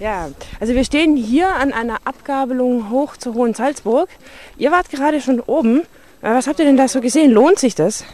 [0.00, 0.28] Ja,
[0.60, 4.08] also wir stehen hier an einer Abgabelung hoch zur Hohen Salzburg.
[4.58, 5.80] Ihr wart gerade schon oben.
[6.22, 7.30] Äh, Was habt ihr denn da so gesehen?
[7.30, 8.04] Lohnt sich das?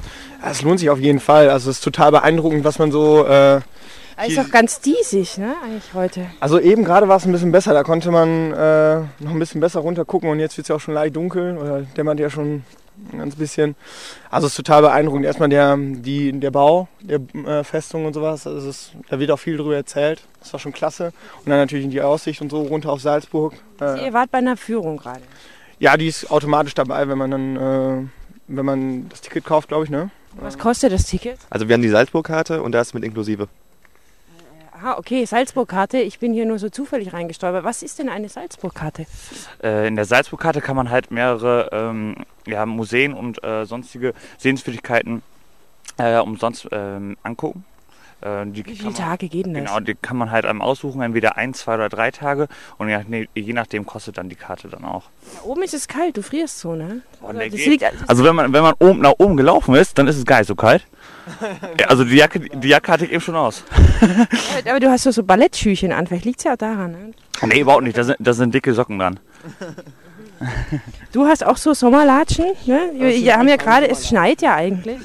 [0.44, 1.48] Es lohnt sich auf jeden Fall.
[1.48, 3.26] Also es ist total beeindruckend, was man so.
[3.26, 3.60] Äh,
[4.22, 6.26] Ah, Ist doch ganz diesig, ne, eigentlich heute.
[6.40, 7.72] also eben gerade war es ein bisschen besser.
[7.72, 10.74] Da konnte man äh, noch ein bisschen besser runter gucken und jetzt wird es ja
[10.76, 12.62] auch schon leicht dunkel oder dämmert ja schon
[13.12, 13.76] ein ganz bisschen.
[14.30, 15.24] Also es ist total beeindruckend.
[15.24, 18.46] Erstmal der, die, der Bau der äh, Festung und sowas.
[18.46, 20.22] Also es ist, da wird auch viel drüber erzählt.
[20.40, 21.12] Das war schon klasse.
[21.44, 23.54] Und dann natürlich die Aussicht und so runter auf Salzburg.
[23.80, 25.20] Äh, Ihr wart bei einer Führung gerade.
[25.78, 28.06] ja, die ist automatisch dabei, wenn man dann, äh,
[28.48, 30.10] wenn man das Ticket kauft, glaube ich, ne?
[30.34, 31.38] Was kostet das Ticket?
[31.50, 33.48] Also wir haben die Salzburg-Karte und da ist mit inklusive.
[34.82, 35.98] Aha, okay, Salzburg-Karte.
[35.98, 37.64] Ich bin hier nur so zufällig reingestolpert.
[37.64, 39.04] Was ist denn eine Salzburg-Karte?
[39.62, 42.16] Äh, in der Salzburgkarte kann man halt mehrere ähm,
[42.46, 45.20] ja, Museen und äh, sonstige Sehenswürdigkeiten
[45.98, 47.66] äh, umsonst ähm, angucken.
[48.22, 49.64] Äh, die Wie viele man- Tage geht denn das?
[49.64, 52.48] Genau, die kann man halt einem aussuchen, entweder ein, zwei oder drei Tage
[52.78, 55.04] und je, nach- je nachdem kostet dann die Karte dann auch.
[55.36, 57.00] Da oben ist es kalt, du frierst so, ne?
[57.22, 60.16] Das geht- liegt, Also wenn man, wenn man oben nach oben gelaufen ist, dann ist
[60.18, 60.84] es gar nicht so kalt.
[61.88, 63.62] Also die Jacke, die Jacke hatte ich eben schon aus.
[64.68, 66.92] aber du hast so, so Ballettschüchen an, vielleicht liegt es ja auch daran.
[66.92, 67.12] Ne?
[67.46, 69.18] Nee, überhaupt nicht, da sind, da sind dicke Socken dran.
[71.12, 72.90] Du hast auch so Sommerlatschen, ne?
[72.94, 74.98] Wir haben ja gerade, es schneit ja eigentlich.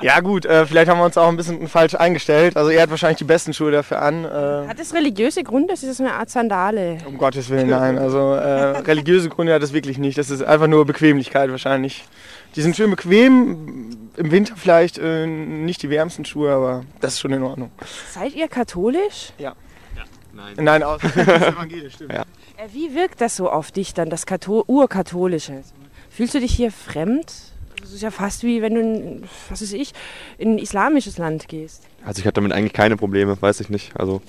[0.00, 2.56] Ja gut, äh, vielleicht haben wir uns auch ein bisschen falsch eingestellt.
[2.56, 4.24] Also er hat wahrscheinlich die besten Schuhe dafür an.
[4.24, 5.68] Äh, Hat das religiöse Gründe?
[5.72, 6.98] Das ist so eine Art Sandale.
[7.06, 7.98] um Gottes Willen, nein.
[7.98, 10.16] Also äh, religiöse Gründe hat es wirklich nicht.
[10.16, 12.04] Das ist einfach nur Bequemlichkeit wahrscheinlich.
[12.54, 17.20] Die sind schön bequem, im Winter vielleicht äh, nicht die wärmsten Schuhe, aber das ist
[17.20, 17.70] schon in Ordnung.
[18.12, 19.32] Seid ihr katholisch?
[20.56, 22.12] Nein, aus evangelisch, stimmt.
[22.12, 22.22] Ja.
[22.56, 25.62] Äh, Wie wirkt das so auf dich dann, das Katho Urkatholische?
[26.10, 27.32] Fühlst du dich hier fremd?
[27.80, 29.92] Das ist ja fast wie wenn du, in, was weiß ich,
[30.38, 31.84] in ein islamisches Land gehst.
[32.04, 33.98] Also ich hatte damit eigentlich keine Probleme, weiß ich nicht.
[33.98, 34.22] Also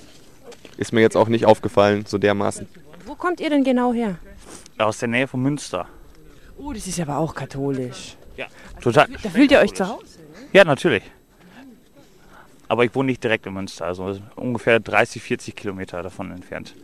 [0.78, 2.67] ist mir jetzt auch nicht aufgefallen, so dermaßen.
[3.05, 4.17] Wo kommt ihr denn genau her?
[4.77, 5.88] Aus der Nähe von Münster.
[6.58, 8.15] Oh, das ist aber auch katholisch.
[8.82, 9.08] Total.
[9.23, 10.05] Da fühlt ihr euch zu Hause?
[10.54, 11.04] Ja, natürlich.
[12.67, 16.76] Aber ich wohne nicht direkt in Münster, also ungefähr 30, 40 Kilometer davon entfernt.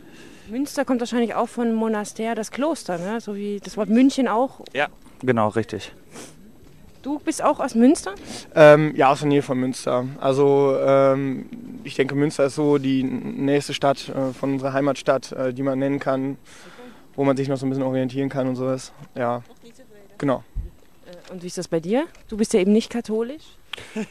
[0.48, 3.20] Münster kommt wahrscheinlich auch von Monastär, das Kloster, ne?
[3.20, 4.60] so wie das Wort München auch.
[4.72, 4.88] Ja,
[5.20, 5.92] genau, richtig.
[7.06, 8.16] Du bist auch aus Münster?
[8.56, 10.06] Ähm, ja, aus der Nähe von Münster.
[10.20, 11.48] Also ähm,
[11.84, 15.78] ich denke, Münster ist so die nächste Stadt äh, von unserer Heimatstadt, äh, die man
[15.78, 16.36] nennen kann,
[17.14, 18.92] wo man sich noch so ein bisschen orientieren kann und sowas.
[19.14, 19.44] Ja,
[20.18, 20.42] genau.
[21.30, 22.06] Und wie ist das bei dir?
[22.28, 23.44] Du bist ja eben nicht katholisch.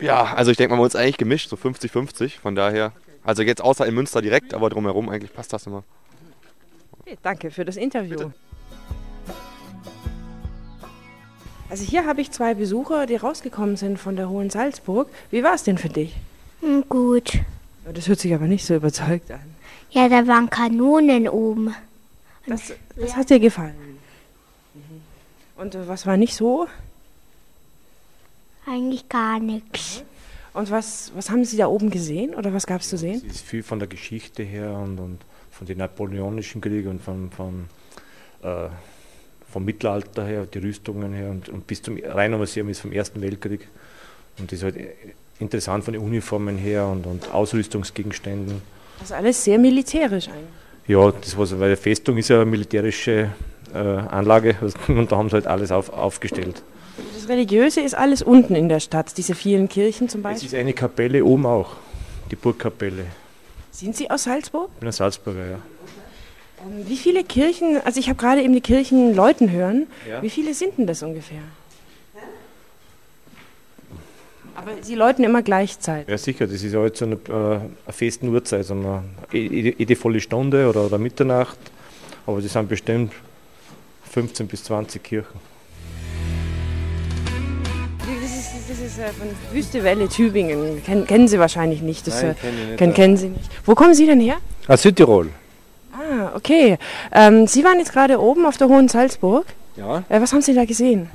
[0.00, 2.40] Ja, also ich denke mal, bei uns eigentlich gemischt, so 50-50.
[2.40, 5.84] Von daher, also jetzt außer in Münster direkt, aber drumherum eigentlich passt das immer.
[7.00, 8.30] Okay, danke für das Interview.
[11.70, 15.08] Also hier habe ich zwei Besucher, die rausgekommen sind von der Hohen Salzburg.
[15.30, 16.16] Wie war es denn für dich?
[16.60, 17.38] Hm, Gut.
[17.92, 19.40] Das hört sich aber nicht so überzeugt an.
[19.90, 21.74] Ja, da waren Kanonen oben.
[22.46, 23.98] Das, das hat dir gefallen.
[24.74, 24.80] Mhm.
[25.62, 26.66] Und äh, was war nicht so?
[28.66, 30.02] Eigentlich gar nichts.
[30.52, 33.22] Und was, was haben Sie da oben gesehen oder was gab es zu sehen?
[33.26, 35.18] Es ist viel von der Geschichte her und, und
[35.50, 37.66] von den napoleonischen Kriegen und von, von,
[38.42, 38.68] äh,
[39.52, 43.66] vom Mittelalter her, die Rüstungen her und, und bis zum Rheinmuseum ist vom Ersten Weltkrieg.
[44.38, 44.76] Und das ist halt
[45.38, 48.62] interessant von den Uniformen her und, und Ausrüstungsgegenständen.
[49.00, 50.44] Also alles sehr militärisch eigentlich.
[50.86, 53.30] Ja, das was, weil die Festung ist ja eine militärische
[53.72, 54.56] äh, Anlage
[54.88, 56.62] und da haben sie halt alles auf, aufgestellt.
[57.14, 60.48] Das Religiöse ist alles unten in der Stadt, diese vielen Kirchen zum Es Beispiel.
[60.48, 61.76] ist eine Kapelle oben auch,
[62.30, 63.06] die Burgkapelle.
[63.70, 64.68] Sind Sie aus Salzburg?
[64.74, 65.58] Ich bin ein Salzburger, ja.
[66.62, 70.22] Ähm, Wie viele Kirchen, also ich habe gerade eben die Kirchen läuten hören, Ja.
[70.22, 71.40] wie viele sind denn das ungefähr?
[74.54, 76.08] Aber sie läuten immer gleichzeitig.
[76.10, 79.74] Ja, sicher, das ist ja jetzt so eine, äh, eine festen Uhrzeit, so eine jede,
[79.78, 81.56] jede volle Stunde oder, oder Mitternacht.
[82.26, 83.12] Aber das sind bestimmt
[84.10, 85.40] 15 bis 20 Kirchen.
[88.00, 90.82] Das ist, das ist äh, von Wüste Welle, Tübingen.
[90.84, 92.06] Kennen, kennen Sie wahrscheinlich nicht.
[92.06, 92.96] Das, Nein, äh, kenn ich nicht, kennen, ja.
[92.96, 93.50] kennen Sie nicht.
[93.64, 94.36] Wo kommen Sie denn her?
[94.68, 95.28] Aus Südtirol.
[96.30, 96.78] Ah, okay.
[97.12, 99.46] Ähm, Sie waren jetzt gerade oben auf der Hohen Salzburg.
[99.76, 100.04] Ja.
[100.08, 101.08] Äh, was haben Sie da gesehen?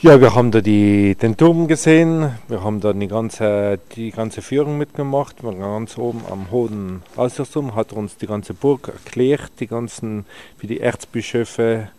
[0.00, 4.40] Ja, wir haben da die, den Turm gesehen, wir haben da die ganze, die ganze
[4.40, 5.42] Führung mitgemacht.
[5.42, 10.24] Wir waren ganz oben am Hohen Aussichtsturm, hat uns die ganze Burg erklärt, die ganzen,
[10.58, 11.90] wie die Erzbischöfe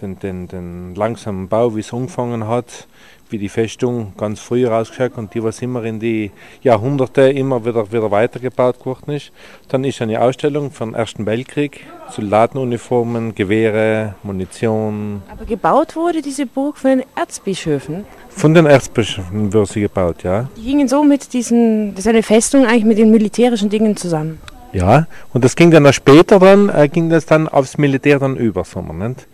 [0.00, 2.86] den, den, den langsamen Bau, wie es angefangen hat,
[3.30, 6.30] wie die Festung ganz früher ausgeschaut und die, was immer in die
[6.62, 9.32] Jahrhunderte immer wieder, wieder weitergebaut worden ist.
[9.68, 16.78] Dann ist eine Ausstellung vom Ersten Weltkrieg, Soldatenuniformen, Gewehre, Munition, Aber gebaut wurde diese Burg
[16.78, 18.04] von den Erzbischöfen.
[18.28, 20.48] von den Erzbischöfen wird sie gebaut, ja.
[20.56, 24.40] Die hingen so mit diesen, das ist eine Festung eigentlich mit den militärischen Dingen zusammen.
[24.72, 28.64] Ja, und das ging dann später dann, äh, ging das dann aufs Militär dann über,
[28.64, 29.26] sagen wir nicht.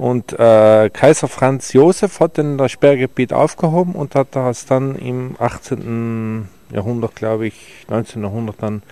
[0.00, 5.36] Und äh, Kaiser Franz Josef hat dann das Sperrgebiet aufgehoben und hat das dann im
[5.38, 6.48] 18.
[6.72, 8.22] Jahrhundert, glaube ich, 19.
[8.22, 8.82] Jahrhundert dann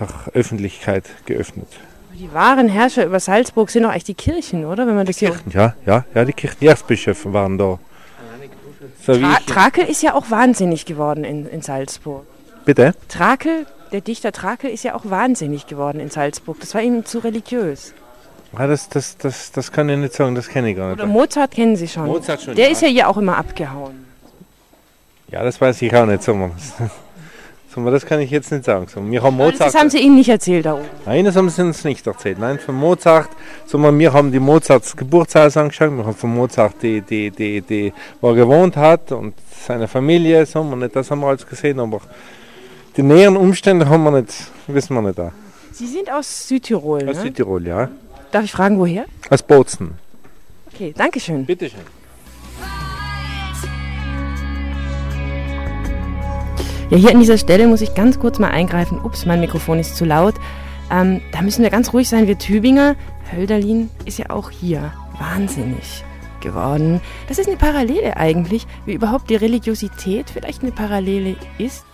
[0.00, 1.68] der Öffentlichkeit geöffnet.
[2.14, 4.86] Die wahren Herrscher über Salzburg sind doch eigentlich die Kirchen, oder?
[4.86, 7.78] Wenn man das hier Ja, ja, ja, die Kirchen, die Erzbischöfe waren da.
[9.04, 12.24] So Tra Trakel ist ja auch wahnsinnig geworden in, in Salzburg.
[12.64, 12.94] bitte?
[13.08, 16.60] Trakel, der Dichter Trakel ist ja auch wahnsinnig geworden in Salzburg.
[16.60, 17.92] Das war ihm zu religiös.
[18.58, 20.98] Ah, das, das, das, das kann ich nicht sagen, das kenne ich gar nicht.
[20.98, 22.06] Oder Mozart kennen Sie schon.
[22.06, 22.72] Mozart schon, Der ja.
[22.72, 24.06] ist ja hier auch immer abgehauen.
[25.30, 26.90] Ja, das weiß ich auch nicht, sagen wir das.
[27.76, 28.88] Sagen wir, das kann ich jetzt nicht sagen.
[28.88, 29.60] Sagen wir, wir haben Mozart.
[29.60, 30.86] Das haben Sie Ihnen nicht erzählt da oben.
[31.04, 32.38] Nein, das haben sie uns nicht erzählt.
[32.38, 33.28] Nein, von Mozart,
[33.66, 37.60] sagen wir, wir haben die Mozarts Geburtshaus angeschaut, wir haben von Mozart, die, die, die,
[37.60, 37.92] die,
[38.22, 41.78] wo er gewohnt hat und seine Familie, sagen wir nicht, das haben wir alles gesehen,
[41.78, 42.00] aber
[42.96, 44.32] die näheren Umstände haben wir nicht,
[44.68, 45.32] wissen wir nicht da.
[45.72, 47.22] Sie sind aus Südtirol, Aus ne?
[47.24, 47.90] Südtirol, ja.
[48.36, 49.06] Darf ich fragen, woher?
[49.30, 49.94] Aus Bozen.
[50.70, 51.46] Okay, danke schön.
[51.46, 51.80] Bitte schön.
[56.90, 59.00] Ja, hier an dieser Stelle muss ich ganz kurz mal eingreifen.
[59.02, 60.34] Ups, mein Mikrofon ist zu laut.
[60.90, 62.94] Ähm, da müssen wir ganz ruhig sein, wir Tübinger.
[63.32, 66.04] Hölderlin ist ja auch hier wahnsinnig
[66.42, 67.00] geworden.
[67.28, 71.86] Das ist eine Parallele eigentlich, wie überhaupt die Religiosität vielleicht eine Parallele ist.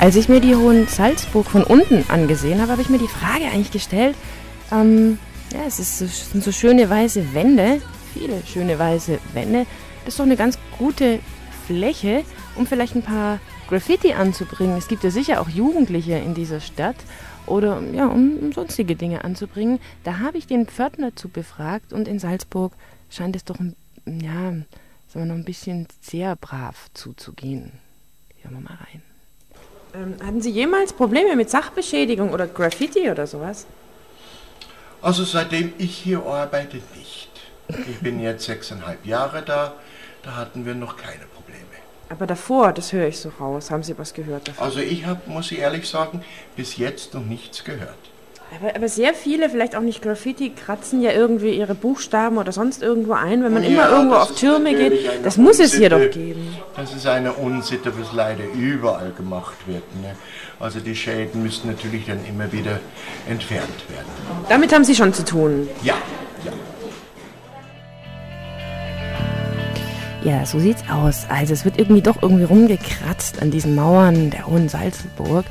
[0.00, 3.44] Als ich mir die Hohen Salzburg von unten angesehen habe, habe ich mir die Frage
[3.44, 4.16] eigentlich gestellt,
[4.72, 5.18] ähm,
[5.52, 7.82] ja, es, ist, es sind so schöne weiße Wände,
[8.14, 9.66] viele schöne weiße Wände.
[9.98, 11.18] Das ist doch eine ganz gute
[11.66, 12.24] Fläche,
[12.56, 14.78] um vielleicht ein paar Graffiti anzubringen.
[14.78, 16.96] Es gibt ja sicher auch Jugendliche in dieser Stadt
[17.44, 19.80] oder ja, um, um sonstige Dinge anzubringen.
[20.04, 22.72] Da habe ich den Pförtner zu befragt und in Salzburg
[23.10, 23.58] scheint es doch
[24.06, 24.64] ja, sagen
[25.12, 27.72] wir noch ein bisschen sehr brav zuzugehen.
[28.40, 29.09] Hören wir mal rein.
[29.94, 33.66] Ähm, hatten Sie jemals Probleme mit Sachbeschädigung oder Graffiti oder sowas?
[35.02, 37.30] Also seitdem ich hier arbeite, nicht.
[37.68, 39.74] Ich bin jetzt sechseinhalb Jahre da,
[40.22, 41.64] da hatten wir noch keine Probleme.
[42.08, 43.70] Aber davor, das höre ich so raus.
[43.70, 44.64] Haben Sie was gehört davon?
[44.64, 46.22] Also ich habe, muss ich ehrlich sagen,
[46.56, 48.09] bis jetzt noch nichts gehört.
[48.58, 52.82] Aber, aber sehr viele, vielleicht auch nicht Graffiti, kratzen ja irgendwie ihre Buchstaben oder sonst
[52.82, 54.92] irgendwo ein, wenn man immer Ja, irgendwo das auf Türme geht.
[55.24, 56.06] Das muss es hier Unsitte.
[56.08, 56.56] doch geben.
[56.74, 59.84] Das ist eine Unsitte, was leider überall gemacht wird.
[60.02, 60.16] Ne?
[60.58, 62.80] Also die Schäden müssen natürlich dann immer wieder
[63.28, 64.08] entfernt werden.
[64.48, 65.68] Damit haben Sie schon zu tun.
[65.82, 65.94] Ja,
[66.44, 66.52] ja.
[70.22, 71.24] Ja, so sieht's aus.
[71.30, 75.46] Also es wird irgendwie doch irgendwie rumgekratzt an diesen Mauern der Hohen Salzburg.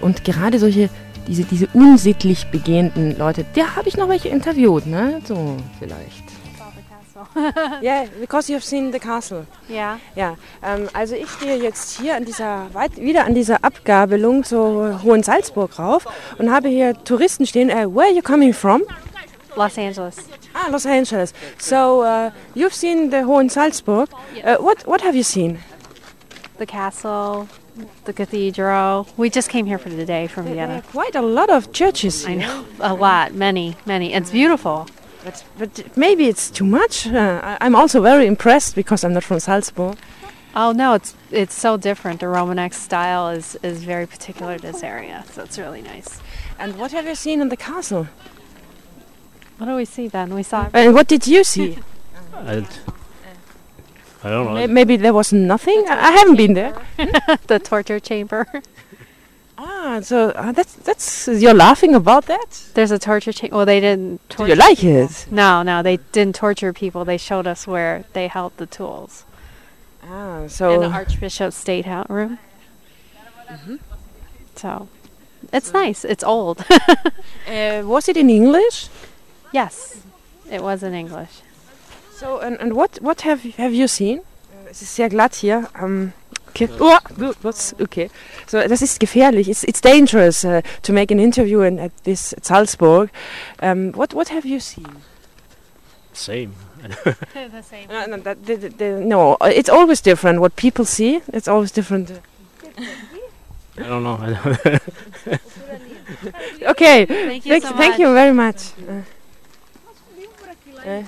[0.00, 0.88] Und gerade solche,
[1.26, 5.20] diese, diese unsittlich begehenden Leute, da habe ich noch welche interviewt, ne?
[5.24, 6.24] So, vielleicht.
[7.82, 9.46] Yeah, because you have seen the castle.
[9.68, 9.98] Yeah.
[10.14, 15.02] Ja, ähm, also ich stehe jetzt hier an dieser, weit, wieder an dieser Abgabelung zur
[15.02, 16.06] Hohen Salzburg rauf
[16.38, 17.70] und habe hier Touristen stehen.
[17.70, 18.82] Äh, where are you coming from?
[19.56, 20.16] Los Angeles.
[20.52, 21.32] Ah, Los Angeles.
[21.58, 24.08] So, uh, you've seen the Hohen Salzburg.
[24.44, 25.58] Uh, what, what have you seen?
[26.58, 27.48] The castle,
[28.04, 29.06] the cathedral.
[29.16, 30.82] We just came here for the day from There are Vienna.
[30.82, 32.64] quite a lot of churches I know.
[32.80, 33.34] A lot.
[33.34, 34.12] Many, many.
[34.14, 34.86] It's beautiful.
[35.24, 37.06] But, but maybe it's too much.
[37.06, 39.96] Uh, I- I'm also very impressed because I'm not from Salzburg.
[40.56, 42.20] Oh no, it's it's so different.
[42.20, 46.20] The Romanesque style is is very particular to this area, so it's really nice.
[46.60, 48.06] And what have you seen in the castle?
[49.58, 50.32] What do we see then?
[50.34, 51.78] We saw And what did you see?
[54.24, 54.66] I, I don't know.
[54.66, 55.84] Maybe there was nothing?
[55.88, 56.74] I I haven't been there.
[57.46, 58.46] the torture chamber.
[59.56, 62.50] Ah, so uh, that's that's you're laughing about that?
[62.74, 63.56] There's a torture chamber.
[63.56, 64.52] Well, they didn't Do torture.
[64.52, 65.26] you like it?
[65.30, 67.04] No, no, they didn't torture people.
[67.04, 69.24] They showed us where they held the tools
[70.02, 72.38] Ah, so in the Archbishop's State House room.
[74.56, 74.88] So,
[75.52, 76.04] it's nice.
[76.04, 76.64] It's old.
[77.48, 78.88] uh, was it in English?
[79.52, 80.02] yes,
[80.50, 81.42] it was in English.
[82.14, 84.20] So and, and what what have have you seen?
[84.70, 85.68] Es ist sehr glatt hier.
[85.80, 86.12] Um,
[86.48, 86.68] okay.
[86.78, 87.74] Oh, gut, was?
[87.80, 88.10] Okay.
[88.46, 89.48] So das ist gefährlich.
[89.48, 93.10] It's it's dangerous uh, to make an interview in, at this Salzburg.
[93.60, 95.02] Um, what what have you seen?
[96.12, 96.54] Same.
[97.04, 97.88] the same.
[97.88, 100.40] No, no, that, the, the, the, no, uh, it's always different.
[100.40, 102.12] What people see, it's always different.
[103.78, 104.18] I don't know.
[106.62, 108.72] Okay, Thank you thank, so thank you very much.
[108.88, 109.00] Uh,
[110.84, 111.02] uh,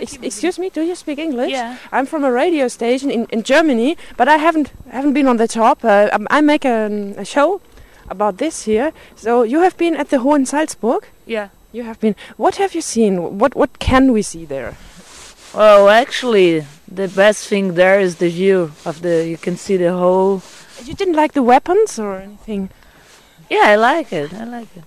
[0.00, 1.50] ex- excuse me, do you speak English?
[1.50, 1.76] Yeah.
[1.90, 5.48] I'm from a radio station in, in Germany, but I haven't haven't been on the
[5.48, 5.84] top.
[5.84, 7.60] Uh, um, I make a, a show
[8.08, 8.92] about this here.
[9.16, 11.04] So you have been at the Hohen Salzburg.
[11.26, 11.48] Yeah.
[11.72, 12.14] You have been.
[12.36, 13.38] What have you seen?
[13.38, 14.74] What what can we see there?
[15.54, 19.26] Well, actually, the best thing there is the view of the.
[19.26, 20.42] You can see the whole
[20.84, 22.70] You didn't like the weapons or anything?
[23.50, 24.32] Yeah, I like it.
[24.32, 24.84] I like it.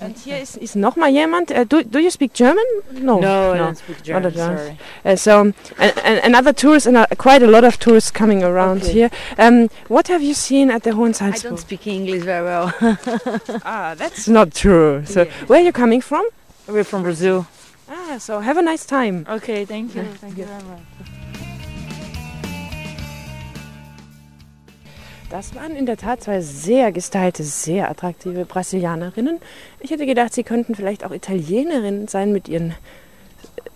[0.00, 1.50] Und here is, ist, ist noch mal jemand.
[1.50, 2.64] Uh, do, do you speak German?
[2.92, 3.20] No.
[3.20, 4.78] No, I don't speak German, Not sorry.
[5.04, 8.44] Uh, so, um, an, an, another tourist, and uh, quite a lot of tourists coming
[8.44, 8.92] around Okay.
[8.92, 9.10] here.
[9.38, 12.72] Um, what have you seen at the Hohen I don't speak English very well.
[13.64, 15.04] ah, that's not true.
[15.04, 16.26] So, where are you coming from?
[16.68, 17.46] We're from Brazil.
[17.88, 19.26] Ah, so have a nice time.
[19.28, 20.04] Okay, thank you.
[20.20, 21.17] Thank you very much.
[25.30, 29.40] Das waren in der Tat zwei sehr gestylte, sehr attraktive Brasilianerinnen.
[29.80, 32.74] Ich hätte gedacht, sie könnten vielleicht auch Italienerinnen sein mit ihren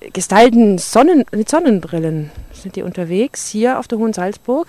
[0.01, 2.31] äh, gestylten Sonnen mit Sonnenbrillen.
[2.55, 4.67] Sind die unterwegs hier auf der Hohen Salzburg?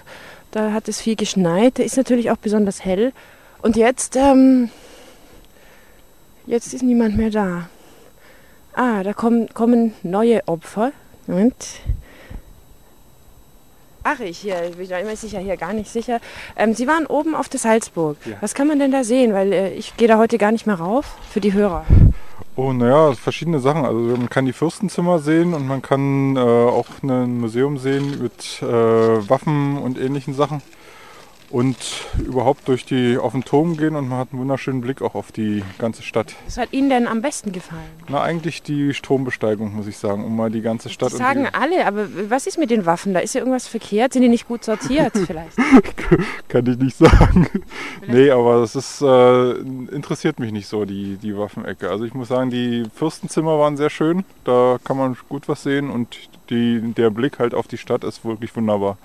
[0.52, 3.14] Da hat es viel geschneit, da ist natürlich auch besonders hell.
[3.62, 4.70] Und jetzt, ähm,
[6.46, 7.70] jetzt ist niemand mehr da.
[8.74, 10.92] Ah, da kommen, kommen neue Opfer.
[11.28, 11.56] Moment.
[14.06, 16.20] Ach, ich hier, ich war immer sicher hier gar nicht sicher.
[16.58, 18.18] Ähm, Sie waren oben auf der Salzburg.
[18.26, 18.36] Ja.
[18.42, 19.34] Was kann man denn da sehen?
[19.34, 21.86] Weil äh, ich gehe da heute gar nicht mehr rauf für die Hörer.
[22.58, 23.86] Oh, naja, verschiedene Sachen.
[23.86, 28.62] Also man kann die Fürstenzimmer sehen und man kann äh, auch ein Museum sehen mit
[28.62, 30.62] äh, Waffen und ähnlichen Sachen.
[31.54, 31.78] Und
[32.18, 35.32] überhaupt durch die auf den Turm gehen und man hat einen wunderschönen Blick auch auf
[35.32, 36.34] die ganze Stadt.
[36.46, 37.84] Was hat Ihnen denn am besten gefallen?
[38.10, 41.86] Na, eigentlich die Strombesteigung, muss ich sagen, um mal die ganze Stadt Das sagen alle,
[41.86, 43.14] aber was ist mit den Waffen?
[43.14, 44.14] Da ist ja irgendwas verkehrt.
[44.14, 45.56] Sind die nicht gut sortiert vielleicht?
[46.48, 47.48] kann ich nicht sagen.
[48.08, 51.88] nee, aber das ist äh, interessiert mich nicht so, die, die Waffenecke.
[51.88, 55.92] Also ich muss sagen, die Fürstenzimmer waren sehr schön, da kann man gut was sehen
[55.92, 56.18] und
[56.50, 58.98] die, der Blick halt auf die Stadt ist wirklich wunderbar.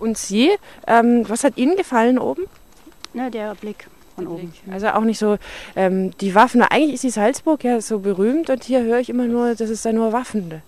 [0.00, 0.50] Und Sie,
[0.86, 2.44] ähm, was hat Ihnen gefallen oben?
[3.12, 4.52] Na, der Blick von oben.
[4.70, 5.36] Also auch nicht so
[5.76, 6.62] ähm, die Waffen.
[6.62, 9.82] Eigentlich ist die Salzburg ja so berühmt und hier höre ich immer nur, dass es
[9.82, 10.62] da nur Waffen.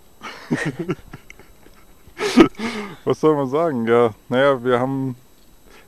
[3.04, 3.86] Was soll man sagen?
[3.86, 5.16] Ja, naja, wir haben,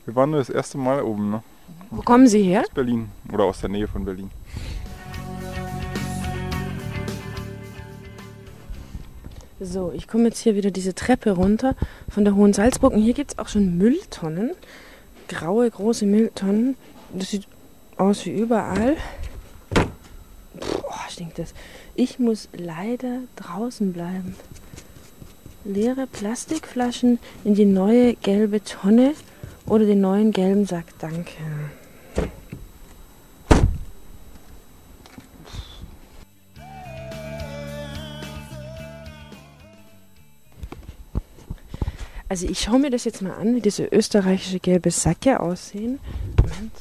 [0.05, 1.43] wir waren nur das erste Mal oben, ne?
[1.91, 2.63] Wo kommen Sie her?
[2.63, 4.31] Aus Berlin oder aus der Nähe von Berlin.
[9.65, 11.75] So, ich komme jetzt hier wieder diese Treppe runter
[12.11, 14.51] von der Hohen Salzburg und hier gibt es auch schon Mülltonnen.
[15.29, 16.77] Graue, große Mülltonnen.
[17.15, 17.49] Das sieht
[17.97, 18.97] aus wie überall.
[19.73, 21.55] Boah, stinkt das.
[21.95, 24.37] Ich muss leider draußen bleiben.
[25.65, 29.15] Leere Plastikflaschen in die neue gelbe Tonne
[29.65, 30.87] oder den neuen gelben Sack.
[30.99, 31.33] Danke.
[42.35, 46.01] Also ich schaue mir das jetzt mal an, wie diese österreichische gelbe Säcke aussehen.
[46.43, 46.73] Moment.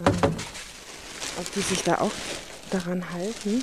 [0.00, 0.32] Ähm,
[1.38, 2.10] ob die sich da auch
[2.70, 3.62] daran halten.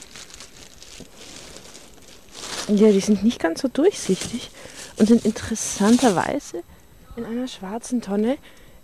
[2.67, 4.51] Ja, die sind nicht ganz so durchsichtig
[4.97, 6.61] und sind interessanterweise
[7.15, 8.37] in einer schwarzen Tonne.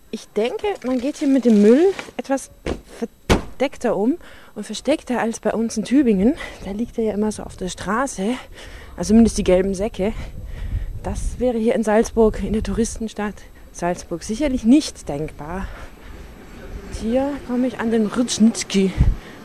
[0.10, 2.50] Ich denke, man geht hier mit dem Müll etwas
[2.98, 4.18] verdeckter um
[4.56, 6.34] und versteckter als bei uns in Tübingen.
[6.66, 8.34] Da liegt er ja immer so auf der Straße,
[8.98, 10.14] also zumindest die gelben Säcke.
[11.04, 13.34] Das wäre hier in Salzburg, in der Touristenstadt
[13.72, 15.66] Salzburg, sicherlich nicht denkbar.
[17.02, 18.92] Hier komme ich an den Rutschnitski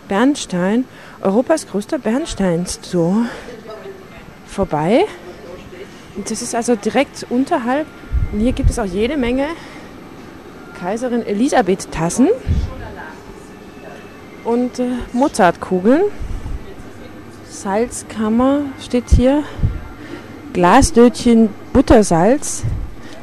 [0.08, 0.84] Bernstein,
[1.22, 3.26] Europas größter Bernsteinstore,
[4.46, 5.06] vorbei.
[6.16, 7.86] Und das ist also direkt unterhalb.
[8.32, 9.46] Und hier gibt es auch jede Menge
[10.78, 12.28] Kaiserin Elisabeth Tassen
[14.44, 16.02] und äh, Mozartkugeln.
[17.48, 19.42] Salzkammer steht hier.
[20.56, 22.62] Glasdötchen Buttersalz.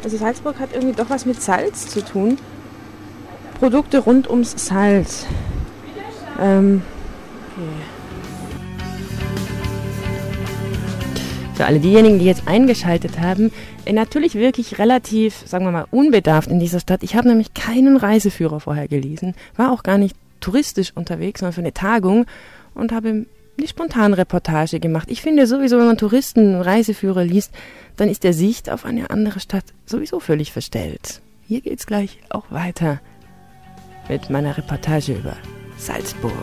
[0.04, 2.38] Also Salzburg hat irgendwie doch was mit Salz zu tun.
[3.58, 5.26] Produkte rund ums Salz.
[6.40, 6.84] Ähm,
[11.56, 13.52] Für alle diejenigen, die jetzt eingeschaltet haben,
[13.86, 17.02] äh, natürlich wirklich relativ, sagen wir mal, unbedarft in dieser Stadt.
[17.02, 21.62] Ich habe nämlich keinen Reiseführer vorher gelesen, war auch gar nicht touristisch unterwegs, sondern für
[21.62, 22.28] eine Tagung
[22.76, 23.26] und habe
[23.58, 25.10] eine Spontanreportage gemacht.
[25.12, 27.52] Ich finde sowieso, wenn man Touristen Reiseführer liest,
[27.98, 31.22] dann ist der Sicht auf eine andere Stadt sowieso völlig verstellt.
[31.48, 33.00] Hier geht's gleich auch weiter
[34.10, 35.36] mit meiner Reportage über
[35.78, 36.34] Salzburg.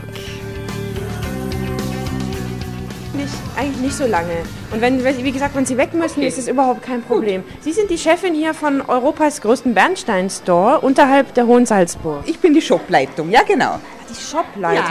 [3.14, 4.32] Nicht, eigentlich nicht so lange.
[4.70, 7.42] Und wenn, wie gesagt, wenn Sie weg müssen, ist es überhaupt kein Problem.
[7.60, 12.22] Sie sind die Chefin hier von Europas größten Bernstein-Store unterhalb der Hohen Salzburg.
[12.26, 13.80] Ich bin die Shopleitung, ja genau.
[14.08, 14.84] Die Shopleitung?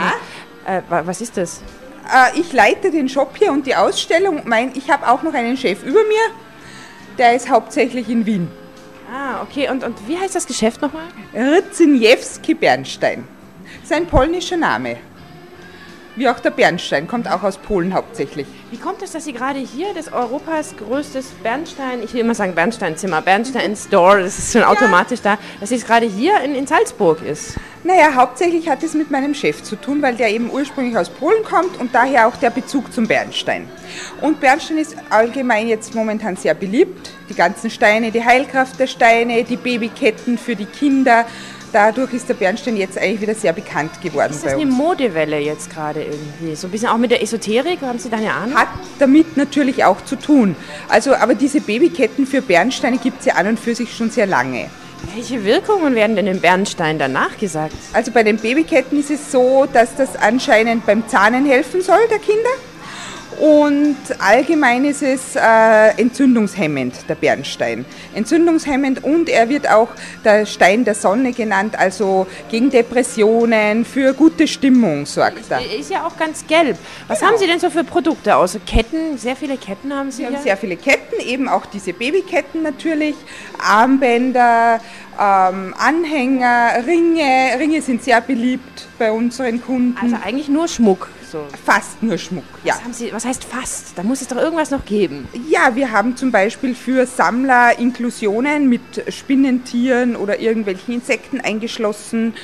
[0.66, 1.62] Äh, wa- was ist das?
[2.08, 4.42] Äh, ich leite den Shop hier und die Ausstellung.
[4.44, 6.34] Mein, ich habe auch noch einen Chef über mir,
[7.18, 8.48] der ist hauptsächlich in Wien.
[9.12, 9.68] Ah, okay.
[9.68, 11.04] Und, und wie heißt das Geschäft nochmal?
[11.34, 13.26] Rydziniewski Bernstein.
[13.82, 14.98] Sein polnischer Name.
[16.20, 18.46] Wie auch der Bernstein, kommt auch aus Polen hauptsächlich.
[18.70, 22.54] Wie kommt es, dass Sie gerade hier das Europas größtes Bernstein, ich will immer sagen
[22.54, 27.22] Bernsteinzimmer, Bernstein Store, das ist schon automatisch da, dass es gerade hier in, in Salzburg
[27.22, 27.56] ist?
[27.84, 31.42] Naja, hauptsächlich hat es mit meinem Chef zu tun, weil der eben ursprünglich aus Polen
[31.42, 33.66] kommt und daher auch der Bezug zum Bernstein.
[34.20, 37.12] Und Bernstein ist allgemein jetzt momentan sehr beliebt.
[37.30, 41.24] Die ganzen Steine, die Heilkraft der Steine, die Babyketten für die Kinder.
[41.72, 44.66] Dadurch ist der Bernstein jetzt eigentlich wieder sehr bekannt geworden Ist das eine.
[44.66, 46.56] Modewelle jetzt gerade irgendwie?
[46.56, 48.56] So ein bisschen auch mit der Esoterik, haben Sie da eine Ahnung?
[48.56, 50.56] Hat damit natürlich auch zu tun.
[50.88, 54.26] Also, aber diese Babyketten für Bernsteine gibt es ja an und für sich schon sehr
[54.26, 54.68] lange.
[55.14, 57.74] Welche Wirkungen werden denn dem Bernstein danach gesagt?
[57.92, 62.18] Also bei den Babyketten ist es so, dass das anscheinend beim Zahnen helfen soll der
[62.18, 62.50] Kinder.
[63.40, 67.86] Und allgemein ist es äh, entzündungshemmend, der Bernstein.
[68.14, 69.88] Entzündungshemmend und er wird auch
[70.24, 75.60] der Stein der Sonne genannt, also gegen Depressionen, für gute Stimmung sorgt er.
[75.60, 76.76] Er ist ja auch ganz gelb.
[77.08, 79.16] Was haben Sie denn so für Produkte außer Ketten?
[79.16, 83.14] Sehr viele Ketten haben Sie Wir haben sehr viele Ketten, eben auch diese Babyketten natürlich,
[83.58, 84.80] Armbänder,
[85.18, 87.58] ähm, Anhänger, Ringe.
[87.58, 89.96] Ringe sind sehr beliebt bei unseren Kunden.
[89.98, 91.08] Also eigentlich nur Schmuck.
[91.30, 91.46] So.
[91.64, 92.74] Fast nur Schmuck, ja.
[92.74, 93.96] Was, haben Sie, was heißt fast?
[93.96, 95.28] Da muss es doch irgendwas noch geben.
[95.48, 102.34] Ja, wir haben zum Beispiel für Sammler Inklusionen mit Spinnentieren oder irgendwelchen Insekten eingeschlossen.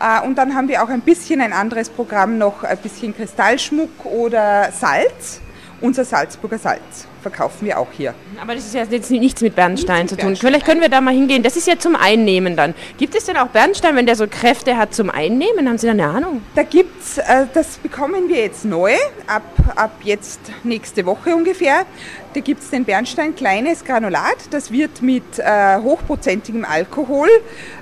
[0.00, 4.04] Äh, Und dann haben wir auch ein bisschen ein anderes Programm noch, ein bisschen Kristallschmuck
[4.04, 5.40] oder Salz.
[5.80, 8.14] Unser Salzburger Salz verkaufen wir auch hier.
[8.40, 10.26] Aber das ist ja jetzt nichts mit Bernstein Nichts zu tun.
[10.26, 11.42] Bernstein, Vielleicht können wir da mal hingehen.
[11.42, 12.74] Das ist ja zum Einnehmen dann.
[12.96, 15.68] Gibt es denn auch Bernstein, wenn der so Kräfte hat zum Einnehmen?
[15.68, 16.42] Haben Sie da eine Ahnung?
[16.56, 18.94] Da gibt's, äh, das bekommen wir jetzt neu,
[19.26, 19.42] ab,
[19.76, 21.86] ab jetzt nächste Woche ungefähr.
[22.34, 27.28] Da gibt es den Bernstein kleines Granulat, das wird mit äh, hochprozentigem Alkohol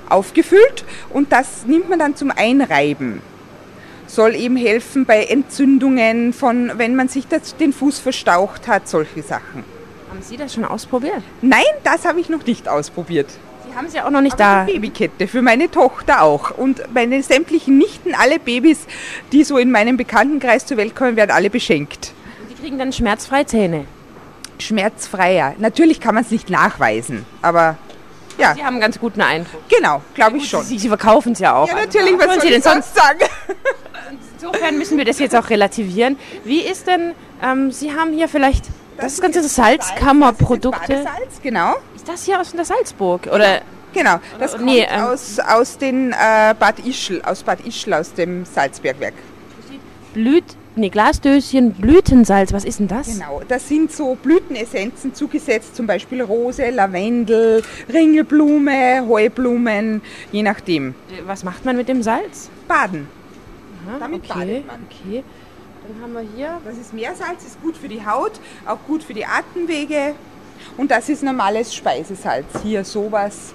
[0.09, 3.21] aufgefüllt und das nimmt man dann zum Einreiben.
[4.07, 9.21] Soll eben helfen bei Entzündungen, von wenn man sich das, den Fuß verstaucht hat, solche
[9.21, 9.63] Sachen.
[10.09, 11.21] Haben Sie das schon ausprobiert?
[11.41, 13.27] Nein, das habe ich noch nicht ausprobiert.
[13.69, 14.65] Sie haben sie auch noch nicht Aber da.
[14.65, 16.51] die Babykette für meine Tochter auch.
[16.51, 18.87] Und meine sämtlichen Nichten, alle Babys,
[19.33, 22.13] die so in meinem Bekanntenkreis zur Welt kommen, werden alle beschenkt.
[22.49, 23.85] Die kriegen dann schmerzfreie Zähne.
[24.59, 25.53] Schmerzfreier.
[25.59, 27.77] Natürlich kann man es nicht nachweisen, aber
[28.39, 28.53] ja.
[28.55, 29.61] Sie haben einen ganz guten Eindruck.
[29.69, 30.63] Genau, glaube ich schon.
[30.63, 31.67] Sie, Sie verkaufen es ja auch.
[31.67, 33.19] Ja, Also, natürlich, was wollen soll Sie denn ich sonst sagen?
[34.39, 36.17] Insofern müssen wir das jetzt auch relativieren.
[36.43, 38.65] Wie ist denn, ähm, Sie haben hier vielleicht,
[38.97, 40.79] das, ist ganze Salzkammerprodukte.
[40.79, 41.75] Badesalz, genau.
[41.95, 43.27] Ist das hier aus der Salzburg?
[43.27, 43.61] Oder?
[43.93, 48.13] Genau, das kommt Nee, ähm, aus, aus den äh, Bad Ischl, aus Bad Ischl, aus
[48.13, 49.15] dem Salzbergwerk.
[50.13, 50.43] Blüt,
[50.75, 53.07] nee, Glasdöschen, Blütensalz, was ist denn das?
[53.07, 60.95] Genau, das sind so Blütenessenzen zugesetzt, zum Beispiel Rose, Lavendel, Ringelblume, Heublumen, je nachdem.
[61.25, 62.49] Was macht man mit dem Salz?
[62.67, 63.07] Baden.
[63.87, 64.85] Aha, Damit okay, badet man.
[64.89, 65.23] okay.
[65.87, 66.61] Dann haben wir hier.
[66.65, 68.33] Das ist Meersalz, ist gut für die Haut,
[68.65, 70.15] auch gut für die Atemwege.
[70.75, 72.45] Und das ist normales Speisesalz.
[72.63, 73.53] Hier sowas.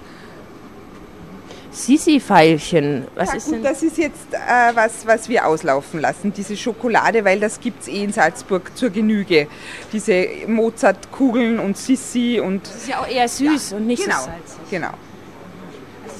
[1.71, 3.07] Sisi-Feilchen.
[3.15, 3.63] Was ja, ist gut, denn?
[3.63, 7.87] das ist jetzt äh, was, was wir auslaufen lassen, diese Schokolade, weil das gibt es
[7.87, 9.47] eh in Salzburg zur Genüge.
[9.91, 12.67] Diese Mozartkugeln und Sissi und.
[12.67, 14.69] Das ist ja auch eher süß und nicht genau, so salzig.
[14.69, 14.91] Genau.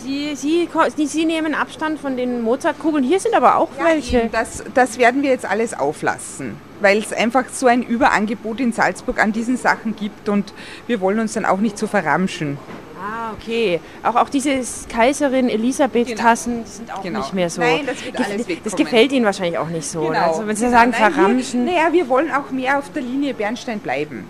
[0.03, 0.67] Sie, Sie,
[1.07, 3.03] Sie, nehmen Abstand von den Mozartkugeln.
[3.03, 4.21] Hier sind aber auch welche.
[4.21, 8.73] Eben, Das, das werden wir jetzt alles auflassen, weil es einfach so ein Überangebot in
[8.73, 10.53] Salzburg an diesen Sachen gibt und
[10.87, 12.57] wir wollen uns dann auch nicht so verramschen.
[12.99, 13.79] Ah, okay.
[14.03, 17.19] Auch, auch diese Kaiserin Elisabeth-Tassen die sind auch Genau.
[17.19, 17.61] nicht mehr so.
[17.61, 20.01] Nein, das wird Ge- alles Das gefällt Ihnen wahrscheinlich auch nicht so.
[20.07, 20.19] Genau.
[20.31, 20.77] Also wenn Sie Genau.
[20.77, 21.65] sagen, Nein, verramschen.
[21.65, 24.29] Naja, wir wollen auch mehr auf der Linie Bernstein bleiben.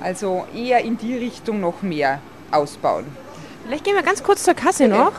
[0.00, 2.20] Also eher in die Richtung noch mehr
[2.52, 3.06] ausbauen.
[3.66, 5.12] Vielleicht gehen wir ganz kurz zur Kasse noch.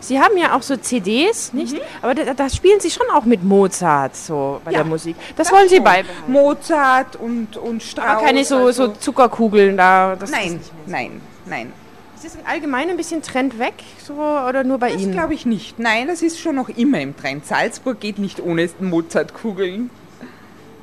[0.00, 1.80] Sie haben ja auch so CDs, nicht?
[2.02, 5.14] Aber da, da spielen Sie schon auch mit Mozart so bei Ja, der Musik.
[5.36, 6.32] Das, wollen Sie beibehalten.
[6.32, 8.06] Mozart und, und Strauss.
[8.08, 10.16] Aber keine so, also- so Zuckerkugeln da.
[10.16, 11.72] Das nein, nein, nein.
[12.16, 15.12] ist das allgemein ein bisschen Trend weg so, oder nur bei Das Ihnen?
[15.12, 15.78] glaube ich nicht.
[15.78, 17.46] Nein, das ist schon noch immer im Trend.
[17.46, 19.90] Salzburg geht nicht ohne Mozartkugeln.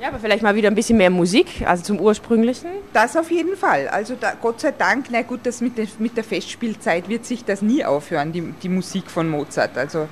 [0.00, 2.70] Ja, aber vielleicht mal wieder ein bisschen mehr Musik, also zum ursprünglichen.
[2.94, 3.86] Das auf jeden Fall.
[3.88, 7.44] Also da, Gott sei Dank, na gut, das mit, der- mit der Festspielzeit wird sich
[7.44, 9.76] das nie aufhören, die, die Musik von Mozart.
[9.76, 10.08] Also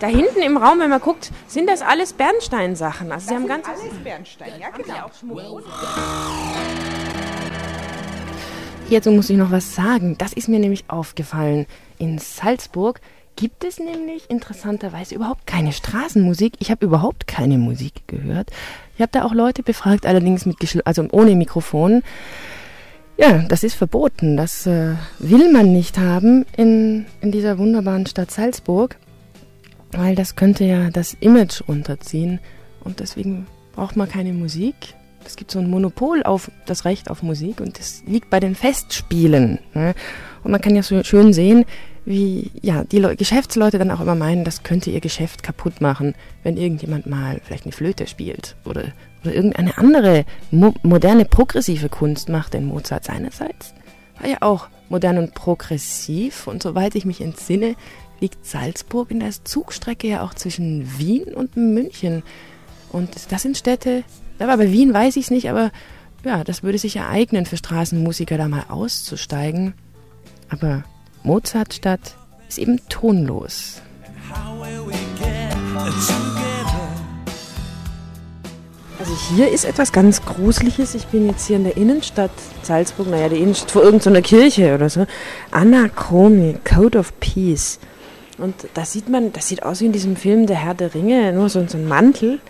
[0.00, 3.12] Da hinten im Raum, wenn man guckt, sind das alles Bernstein-Sachen.
[3.12, 5.10] Also Sie haben ganz alles Bernstein, ja genau.
[8.88, 10.16] Hierzu muss ich noch was sagen.
[10.18, 11.66] Das ist mir nämlich aufgefallen.
[11.98, 13.00] In Salzburg
[13.36, 16.54] gibt es nämlich interessanterweise überhaupt keine Straßenmusik.
[16.58, 18.50] Ich habe überhaupt keine Musik gehört.
[18.94, 22.02] Ich habe da auch Leute befragt, allerdings mit geschl- also ohne Mikrofon.
[23.18, 24.36] Ja, das ist verboten.
[24.36, 28.96] Das äh, will man nicht haben in, in dieser wunderbaren Stadt Salzburg.
[29.92, 32.40] weil das könnte ja das Image runterziehen
[32.84, 34.74] und deswegen braucht man keine Musik.
[35.24, 38.54] Es gibt so ein Monopol auf das Recht auf Musik und das liegt bei den
[38.54, 39.58] Festspielen.
[39.74, 39.94] Ne?
[40.42, 41.64] Und man kann ja so schön sehen,
[42.04, 46.14] wie ja, die Le Geschäftsleute dann auch immer meinen, das könnte ihr Geschäft kaputt machen,
[46.42, 48.84] wenn irgendjemand mal vielleicht eine Flöte spielt oder,
[49.22, 52.54] oder irgendeine andere mo moderne progressive Kunst macht.
[52.54, 53.74] Denn Mozart seinerseits
[54.18, 57.76] war ja auch modern und progressiv und soweit ich mich entsinne,
[58.20, 62.22] liegt Salzburg in der Zugstrecke ja auch zwischen Wien und München.
[62.90, 64.04] Und das sind Städte,
[64.38, 65.70] war bei Wien weiß ich es nicht, aber
[66.24, 69.74] ja, das würde sich ereignen für Straßenmusiker da mal auszusteigen.
[70.48, 70.84] Aber
[71.24, 72.16] Mozartstadt
[72.48, 73.80] ist eben tonlos.
[78.98, 80.94] Also hier ist etwas ganz Gruseliges.
[80.94, 82.30] Ich bin jetzt hier in der Innenstadt
[82.62, 85.06] Salzburg, naja, die Innenstadt vor irgendeiner Kirche oder so.
[85.50, 87.78] Anachromi, Code of Peace.
[88.38, 91.32] Und da sieht man, das sieht aus wie in diesem Film Der Herr der Ringe,
[91.32, 92.40] nur so, so ein Mantel.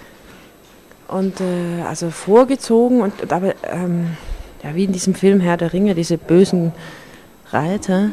[1.09, 4.17] Und äh, also vorgezogen und aber ähm,
[4.63, 6.73] ja, wie in diesem Film Herr der Ringe, diese bösen
[7.51, 8.11] Reiter.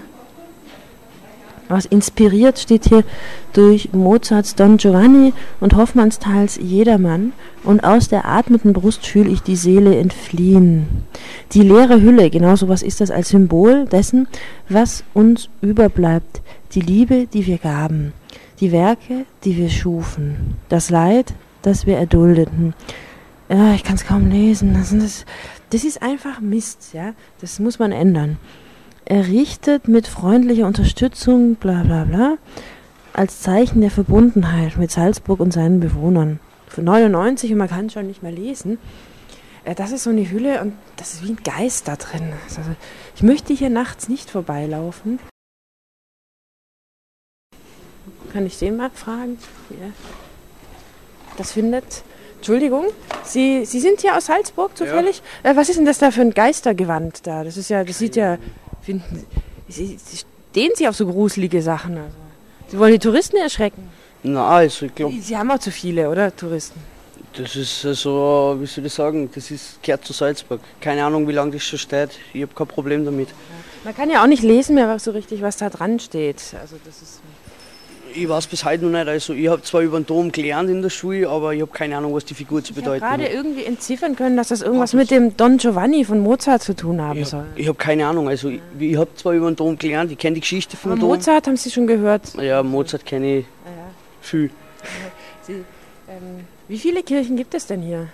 [1.69, 3.03] Was inspiriert steht hier
[3.53, 7.31] durch Mozarts Don Giovanni und Hoffmannsthals Jedermann
[7.63, 10.87] und aus der atmenden Brust fühle ich die Seele entfliehen.
[11.51, 14.27] Die leere Hülle, genau so was ist das als Symbol dessen,
[14.67, 16.41] was uns überbleibt,
[16.73, 18.13] die Liebe, die wir gaben,
[18.59, 22.73] die Werke, die wir schufen, das Leid, das wir erduldeten.
[23.47, 24.73] Ja, ich kann es kaum lesen.
[24.73, 25.25] Das,
[25.69, 27.13] das, ist einfach Mist, ja.
[27.41, 28.37] Das muss man ändern
[29.09, 32.37] errichtet mit freundlicher Unterstützung, bla bla bla,
[33.11, 36.39] als Zeichen der Verbundenheit mit Salzburg und seinen Bewohnern.
[36.67, 38.77] Für 99 und man kann schon nicht mehr lesen.
[39.65, 42.31] Äh, das ist so eine Hülle und das ist wie ein Geist da drin.
[42.45, 42.61] Also,
[43.15, 45.19] ich möchte hier nachts nicht vorbeilaufen.
[48.31, 49.39] Kann ich den mal fragen?
[49.71, 49.89] Ja.
[51.37, 52.03] Das findet.
[52.35, 52.85] Entschuldigung,
[53.23, 55.23] Sie, Sie sind hier aus Salzburg zufällig?
[55.43, 55.51] Ja.
[55.51, 57.43] Äh, was ist denn das da für ein Geistergewand da?
[57.43, 58.37] Das ist ja, das sieht ja
[58.81, 59.25] finden
[59.67, 60.17] Sie, Sie
[60.51, 61.97] stehen Sie auf so gruselige Sachen?
[61.97, 62.15] Also.
[62.69, 63.89] Sie wollen die Touristen erschrecken?
[64.23, 65.15] Na, also ich glaube.
[65.19, 66.35] Sie haben auch zu viele, oder?
[66.35, 66.79] Touristen.
[67.33, 70.59] Das ist so, wie soll ich sagen, das ist, gehört zu Salzburg.
[70.81, 72.11] Keine Ahnung, wie lange das schon steht.
[72.33, 73.29] Ich habe kein Problem damit.
[73.83, 76.41] Man kann ja auch nicht lesen mehr so richtig, was da dran steht.
[76.59, 77.21] Also das ist
[78.13, 79.07] ich weiß bis heute noch nicht.
[79.07, 81.97] Also ich habe zwar über den Dom gelernt in der Schule, aber ich habe keine
[81.97, 83.19] Ahnung, was die Figur zu bedeuten hat.
[83.19, 86.75] Ich gerade irgendwie entziffern können, dass das irgendwas mit dem Don Giovanni von Mozart zu
[86.75, 87.45] tun haben ich soll.
[87.55, 88.27] ich habe keine Ahnung.
[88.27, 91.01] Also ich, ich habe zwar über den Dom gelernt, ich kenne die Geschichte von aber
[91.01, 91.09] Dom.
[91.09, 92.33] Mozart haben Sie schon gehört?
[92.35, 93.71] Ja, Mozart kenne ich ja.
[94.21, 94.49] viel.
[95.43, 95.53] Sie,
[96.07, 98.07] ähm, wie viele Kirchen gibt es denn hier?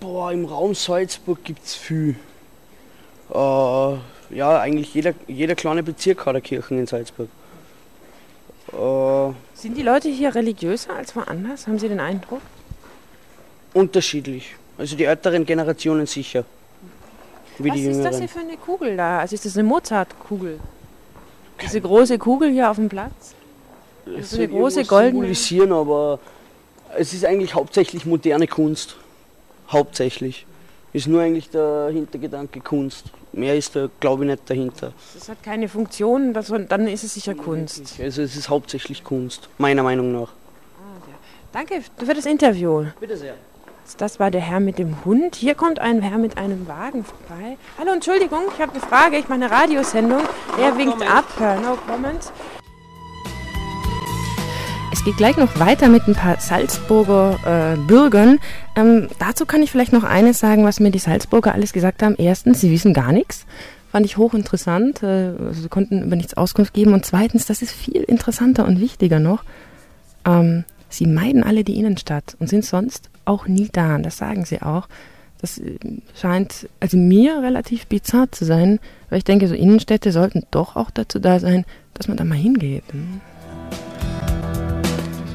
[0.00, 2.16] Boah, im Raum Salzburg gibt es viel.
[3.32, 3.36] Äh,
[4.34, 7.28] ja, eigentlich jeder, jeder kleine Bezirk hat eine Kirche in Salzburg.
[8.72, 11.66] Äh, Sind die Leute hier religiöser als woanders?
[11.66, 12.40] Haben Sie den Eindruck?
[13.74, 14.56] Unterschiedlich.
[14.78, 16.44] Also die älteren Generationen sicher.
[17.58, 19.20] Wie Was die ist das hier für eine Kugel da?
[19.20, 20.58] Also ist das eine Mozart-Kugel?
[21.62, 23.34] Diese große Kugel hier auf dem Platz?
[24.06, 25.12] Das ist eine große goldene.
[25.12, 26.18] Symbolisieren, aber
[26.96, 28.96] es ist eigentlich hauptsächlich moderne Kunst.
[29.68, 30.46] Hauptsächlich.
[30.92, 33.06] Ist nur eigentlich der Hintergedanke Kunst.
[33.32, 34.92] Mehr ist da, glaube ich, nicht dahinter.
[35.14, 37.98] Das hat keine Funktion, das, dann ist es sicher Kunst.
[38.00, 40.32] Also es ist hauptsächlich Kunst, meiner Meinung nach.
[41.52, 42.86] Danke für das Interview.
[42.98, 43.34] Bitte sehr.
[43.98, 45.36] Das war der Herr mit dem Hund.
[45.36, 47.58] Hier kommt ein Herr mit einem Wagen vorbei.
[47.78, 49.18] Hallo, Entschuldigung, ich habe eine Frage.
[49.18, 50.22] Ich mache eine Radiosendung.
[50.58, 51.10] Er no winkt comment.
[51.10, 51.60] ab.
[51.62, 52.32] No comment.
[54.92, 58.38] Es geht gleich noch weiter mit ein paar Salzburger äh, Bürgern.
[58.76, 62.14] Ähm, dazu kann ich vielleicht noch eines sagen, was mir die Salzburger alles gesagt haben.
[62.18, 63.46] Erstens, sie wissen gar nichts.
[63.90, 65.02] Fand ich hochinteressant.
[65.02, 66.92] Äh, sie konnten über nichts Auskunft geben.
[66.92, 69.44] Und zweitens, das ist viel interessanter und wichtiger noch.
[70.26, 73.94] Ähm, sie meiden alle die Innenstadt und sind sonst auch nie da.
[73.94, 74.88] Und das sagen sie auch.
[75.40, 75.78] Das äh,
[76.14, 78.78] scheint also mir relativ bizarr zu sein,
[79.08, 82.36] weil ich denke, so Innenstädte sollten doch auch dazu da sein, dass man da mal
[82.36, 82.84] hingeht.
[82.92, 83.22] Hm?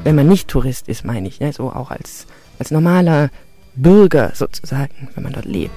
[0.08, 1.52] Wenn man nicht Tourist ist, meine ich, ne?
[1.52, 2.26] so auch als,
[2.58, 3.28] als normaler
[3.74, 5.70] Bürger sozusagen, wenn man dort lebt.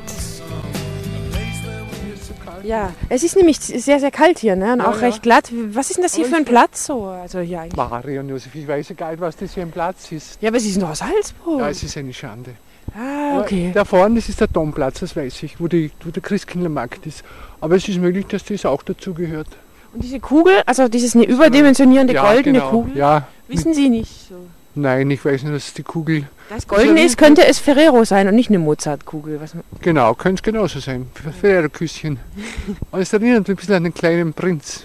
[2.63, 4.72] Ja, es ist nämlich sehr, sehr kalt hier ne?
[4.72, 5.08] und ja, auch ja.
[5.08, 5.52] recht glatt.
[5.72, 7.08] Was ist denn das hier für ein Platz so?
[7.08, 7.76] Also hier eigentlich?
[7.76, 10.41] Marion Josef, ich weiß ja gar nicht, was das für ein Platz ist.
[10.41, 11.60] Ja, aber Sie sind doch aus Salzburg.
[11.60, 12.52] Ja, es ist eine Schande.
[12.96, 13.72] Ah, okay.
[13.74, 17.26] Da vorne, das ist der Domplatz, das weiß ich, wo, die, wo der Christkindlermarkt ist.
[17.60, 19.48] Aber es ist möglich, dass das auch dazu gehört.
[19.94, 22.70] Und diese Kugel, also dieses eine überdimensionierende ja, goldene genau.
[22.70, 24.36] Kugel, Ja, wissen Sie nicht so.
[24.76, 26.28] nein, ich weiß nur, dass die Kugel.
[26.50, 29.40] Das Goldene ist, könnte es Ferrero sein und nicht eine Mozartkugel.
[29.40, 31.08] Was, Genau, könnte es genauso sein.
[31.40, 32.20] Ferrero-Küsschen.
[32.92, 34.84] Aber es erinnert mich ein bisschen an den kleinen Prinz.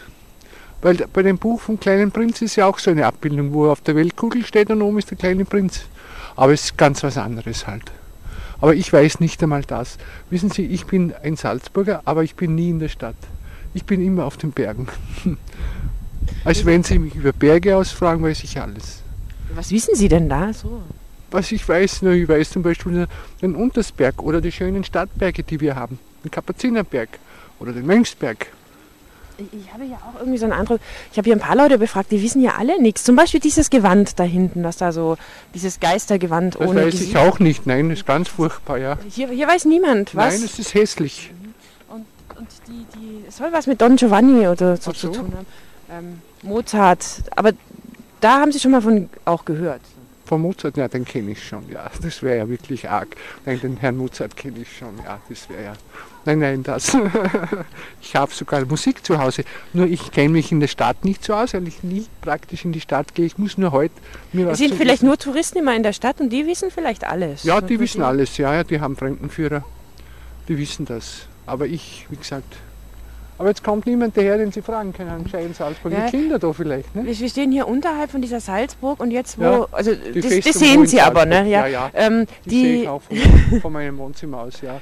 [0.83, 3.73] Weil bei dem Buch vom kleinen Prinz ist ja auch so eine Abbildung, wo er
[3.73, 5.87] auf der Weltkugel steht und oben ist der kleine Prinz.
[6.37, 7.91] Aber es ist ganz was anderes halt.
[8.61, 9.99] Aber ich weiß nicht einmal das.
[10.31, 13.17] Wissen Sie, ich bin ein Salzburger, aber ich bin nie in der Stadt.
[13.75, 14.87] Ich bin immer auf den Bergen.
[16.45, 19.03] Also wenn Sie mich über Berge ausfragen, weiß ich alles.
[19.55, 20.83] Was wissen Sie denn da so?
[21.31, 23.09] Was ich weiß, na, ich weiß zum Beispiel
[23.43, 25.99] den Untersberg oder die schönen Stadtberge, die wir haben.
[26.25, 27.09] Den Kapuzinerberg
[27.59, 28.47] oder den Mönchsberg.
[29.39, 30.81] Ich, habe ja auch irgendwie so einen Eindruck,
[31.12, 33.05] ich habe hier ein paar Leute befragt, die wissen ja alle nichts.
[33.05, 35.19] Zum Beispiel dieses Gewand da hinten, was da so,
[35.53, 37.11] dieses Geistergewand Das ohne weiß Gesicht.
[37.11, 37.67] ich auch nicht.
[37.67, 38.97] Nein, das ist ganz furchtbar, ja.
[39.11, 40.35] Hier, hier weiß niemand, was.
[40.37, 41.33] Nein, es ist hässlich.
[41.89, 42.07] Und,
[42.39, 45.12] und die, die, es soll was mit Don Giovanni oder so, Ach zu so.
[45.12, 45.47] tun haben.
[45.90, 47.53] Ähm, Mozart, aber
[48.20, 49.81] da haben Sie schon mal von auch gehört.
[50.25, 51.88] Von Mozart, ja, den kenne ich schon, ja.
[52.03, 53.14] Das wäre ja wirklich arg.
[53.44, 55.20] Nein, den Herrn Mozart kenne ich schon, ja.
[55.29, 55.72] Das wäre ja.
[56.25, 56.96] Nein, nein, das.
[58.03, 59.44] ich habe sogar Musik zu Hause.
[59.72, 62.72] Nur ich kenne mich in der Stadt nicht so aus, weil ich nie praktisch in
[62.72, 63.25] die Stadt gehe.
[63.27, 63.94] Ich muss nur heute
[64.33, 67.05] mir was sind vielleicht wissen- nur Touristen immer in der Stadt und die wissen vielleicht
[67.05, 67.44] alles.
[67.44, 69.62] Ja, die wissen alles, ja, ja, die haben Fremdenführer.
[70.49, 71.27] Die wissen das.
[71.46, 72.57] Aber ich, wie gesagt.
[73.38, 75.11] Aber jetzt kommt niemand daher, den Sie fragen können.
[75.11, 75.92] Anscheinend Salzburg.
[75.92, 76.07] Ja.
[76.07, 77.05] Die Kinder da vielleicht, ne?
[77.05, 80.59] Wir stehen hier unterhalb von dieser Salzburg und jetzt wo, Ja, also die das, das
[80.59, 81.46] sehen Sie aber, ne?
[81.49, 81.90] Ja, Ja, ja.
[81.94, 84.81] Ähm, Die, sehe die, ich auch von, von meinem Wohnzimmer aus, ja.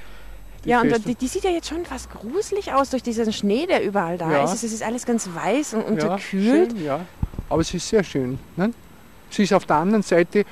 [0.64, 3.66] Die ja und die, die sieht ja jetzt schon fast gruselig aus durch diesen Schnee,
[3.66, 4.44] der überall da Ja.
[4.44, 4.62] ist.
[4.62, 6.70] Es ist alles ganz weiß und unterkühlt.
[6.72, 7.00] Schön, ja.
[7.50, 8.38] Aber es ist sehr schön.
[8.56, 8.72] Ne?
[9.30, 10.44] Sie ist auf der anderen Seite,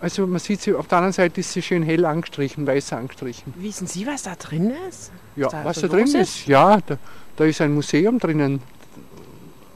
[0.00, 3.54] also man sieht sie, auf der anderen Seite ist sie schön hell angestrichen, weiß angestrichen.
[3.56, 5.10] Wissen Sie, was da drin ist?
[5.36, 6.46] Ja, da was da drin los ist?
[6.46, 6.98] Ja, da,
[7.36, 8.60] da ist ein Museum drinnen.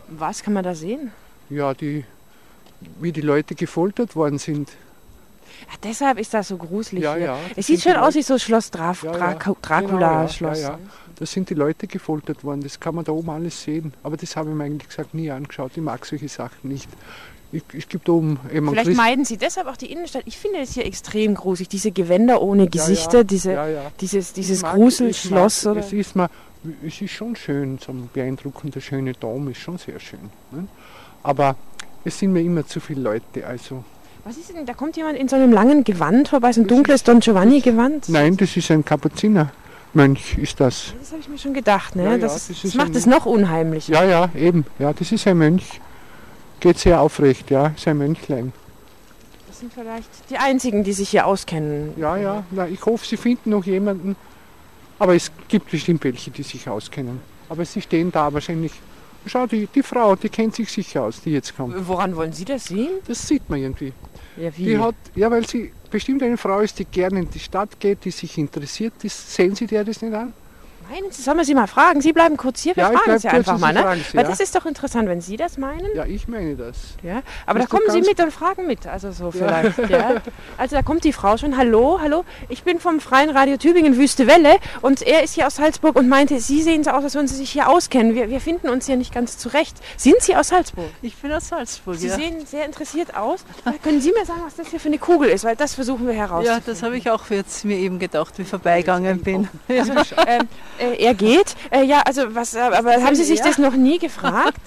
[0.08, 1.12] Was kann man da sehen?
[1.48, 2.04] Ja, die,
[3.00, 4.70] wie die Leute gefoltert worden sind.
[5.70, 7.24] Ach, deshalb ist das so gruselig Ja, hier.
[7.26, 9.54] ja, es sieht schon aus wie so Schloss Draf Ja, Dra ja.
[9.60, 10.58] Dracula-Schloss.
[10.58, 10.90] Genau, ja, ja, ja.
[11.16, 13.92] Da sind die Leute gefoltert worden, das kann man da oben alles sehen.
[14.02, 15.72] Aber das habe ich mir eigentlich gesagt nie angeschaut.
[15.74, 16.88] Ich mag solche Sachen nicht.
[17.52, 20.22] Ich, ich gebe da oben eben Vielleicht Christ- meiden Sie deshalb auch die Innenstadt.
[20.26, 21.68] Ich finde es hier extrem gruselig.
[21.68, 23.82] Diese Gewänder ohne Gesichter, ja, diese, ja, ja.
[24.00, 25.64] dieses, dieses mag- Gruselschloss.
[25.64, 25.80] mag- Oder?
[25.80, 26.28] Es ist, mal,
[26.86, 30.30] es ist schon schön, so ein beeindruckender, schöner Dom ist schon sehr schön.
[30.52, 30.68] Ne?
[31.24, 31.56] Aber
[32.04, 33.44] es sind mir immer zu viele Leute.
[33.46, 33.82] Also
[34.24, 34.64] Was ist denn?
[34.64, 38.10] Da kommt jemand in so einem langen Gewand vorbei, so ein dunkles Don Giovanni-Gewand.
[38.10, 40.94] Nein, das ist ein Kapuzinermönch, ist das.
[41.00, 41.96] Das habe ich mir schon gedacht.
[41.96, 42.04] Ne?
[42.04, 43.92] Ja, ja, das, das das, ist macht es noch unheimlicher.
[43.92, 44.64] Ja, ja, eben.
[44.78, 45.80] Ja, das ist ein Mönch.
[46.60, 48.52] Geht sehr aufrecht, ja, ist ein Mönchlein.
[49.48, 51.94] Das sind vielleicht die einzigen, die sich hier auskennen.
[51.96, 54.16] Ja, ja, na, ich hoffe, Sie finden noch jemanden.
[54.98, 57.20] Aber es gibt bestimmt welche, die sich auskennen.
[57.48, 58.72] Aber Sie stehen da wahrscheinlich.
[59.26, 61.74] Schau, die, die Frau, die kennt sich sicher aus, die jetzt kommt.
[61.88, 62.88] Woran wollen Sie das sehen?
[63.06, 63.92] Das sieht man irgendwie.
[64.36, 64.64] Ja, wie?
[64.64, 68.04] Die hat, ja, weil sie bestimmt eine Frau ist, die gerne in die Stadt geht,
[68.04, 68.94] die sich interessiert.
[69.02, 70.32] Das, sehen Sie der das nicht an?
[70.90, 72.00] Meinen Sie, sollen wir Sie mal fragen?
[72.00, 73.72] Sie bleiben kurz hier, wir Ja, ich fragen bleib Sie kurz einfach mal.
[73.72, 74.02] Ne?
[74.10, 74.30] Sie, Weil ja.
[74.30, 75.86] das ist doch interessant, wenn Sie das meinen.
[75.94, 76.76] Ja, ich meine das.
[77.02, 79.30] Ja, aber Das da kommen Sie mit und fragen mit, also so Ja.
[79.30, 79.90] vielleicht.
[79.90, 80.14] Ja.
[80.58, 81.56] Also da kommt die Frau schon.
[81.56, 82.24] Hallo, hallo.
[82.48, 86.08] Ich bin vom Freien Radio Tübingen Wüste Welle und er ist hier aus Salzburg und
[86.08, 88.14] meinte, Sie sehen so aus, als würden Sie sich hier auskennen.
[88.14, 89.76] Wir, wir finden uns hier nicht ganz zurecht.
[89.96, 90.86] Sind Sie aus Salzburg?
[91.02, 92.16] Ich bin aus Salzburg, Sie ja.
[92.16, 93.44] sehen sehr interessiert aus.
[93.82, 95.44] Können Sie mir sagen, was das hier für eine Kugel ist?
[95.44, 96.62] Weil das versuchen wir herauszufinden.
[96.66, 99.48] Ja, das habe ich auch jetzt mir eben gedacht, wie ich vorbeigegangen bin.
[99.68, 99.92] Also,
[100.26, 100.48] ähm,
[100.80, 101.56] äh, er geht.
[101.70, 104.60] Äh, ja, also was, äh, aber haben Sie sich das noch nie gefragt?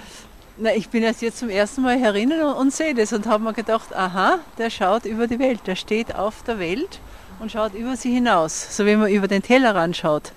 [0.58, 3.44] Na, ich bin erst jetzt zum ersten Mal herinnen und, und sehe das und habe
[3.44, 7.00] mir gedacht, aha, der schaut über die Welt, der steht auf der Welt
[7.40, 8.74] und schaut über sie hinaus.
[8.74, 10.32] So wie man über den Tellerrand schaut,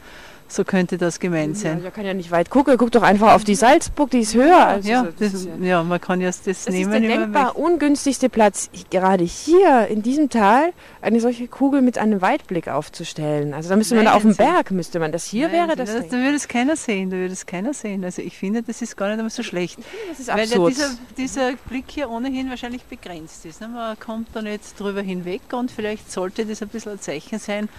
[0.51, 1.83] so könnte das gemeint Ja, sein.
[1.83, 2.75] er kann ja nicht weit gucken.
[2.77, 4.65] Guck doch einfach auf die Salzburg, die ist höher.
[4.67, 6.91] Also, ja, das das, ist ja, man kann ja das Das nehmen.
[6.91, 12.21] ist der denkbar ungünstigste Platz, gerade hier in diesem Tal eine solche Kugel mit einem
[12.21, 13.53] Weitblick aufzustellen.
[13.53, 14.35] Also da müsste man da auf dem?
[14.35, 16.07] Berg, müsste man das hier Nein, wäre Sie, das.
[16.09, 18.03] Da würde es keiner sehen, da würde es keiner sehen.
[18.03, 19.77] Also ich finde, das ist gar nicht einmal so schlecht.
[20.09, 20.71] das ist Weil ja absurd.
[20.71, 23.61] dieser, dieser Blick hier ohnehin wahrscheinlich begrenzt ist.
[23.61, 23.67] Ne?
[23.67, 27.69] Man kommt da nicht drüber hinweg und vielleicht sollte das ein bisschen ein Zeichen sein,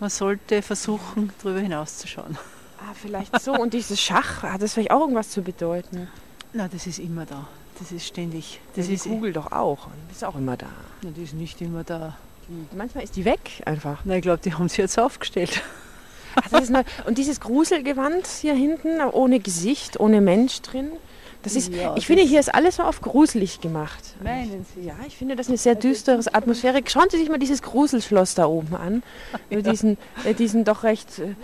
[0.00, 2.38] man sollte versuchen, drüber hinauszuschauen.
[2.78, 3.52] Ah, vielleicht so.
[3.52, 6.08] Und dieses Schach, hat das vielleicht auch irgendwas zu bedeuten?
[6.52, 7.46] Na, das ist immer da.
[7.78, 8.60] Das ist ständig.
[8.74, 9.88] Das die ist Kugel doch auch.
[10.08, 10.68] Die ist auch immer da.
[11.02, 12.16] Na, die ist nicht immer da.
[12.48, 14.00] Die, manchmal ist die weg einfach.
[14.04, 15.62] Na, ich glaube, die haben sie jetzt aufgestellt.
[16.36, 16.82] Ach, das ist neu.
[17.06, 20.90] Und dieses Gruselgewand hier hinten, ohne Gesicht, ohne Mensch drin.
[21.46, 24.02] Das ist, Ja, ich finde, hier ist alles so auf gruselig gemacht.
[24.20, 24.84] Meinen Sie?
[24.88, 26.82] Ja, ich finde das eine sehr düstere Atmosphäre.
[26.88, 29.04] Schauen Sie sich mal dieses Gruselschloss da oben an.
[29.48, 31.36] Mit diesen, äh, diesen doch recht äh,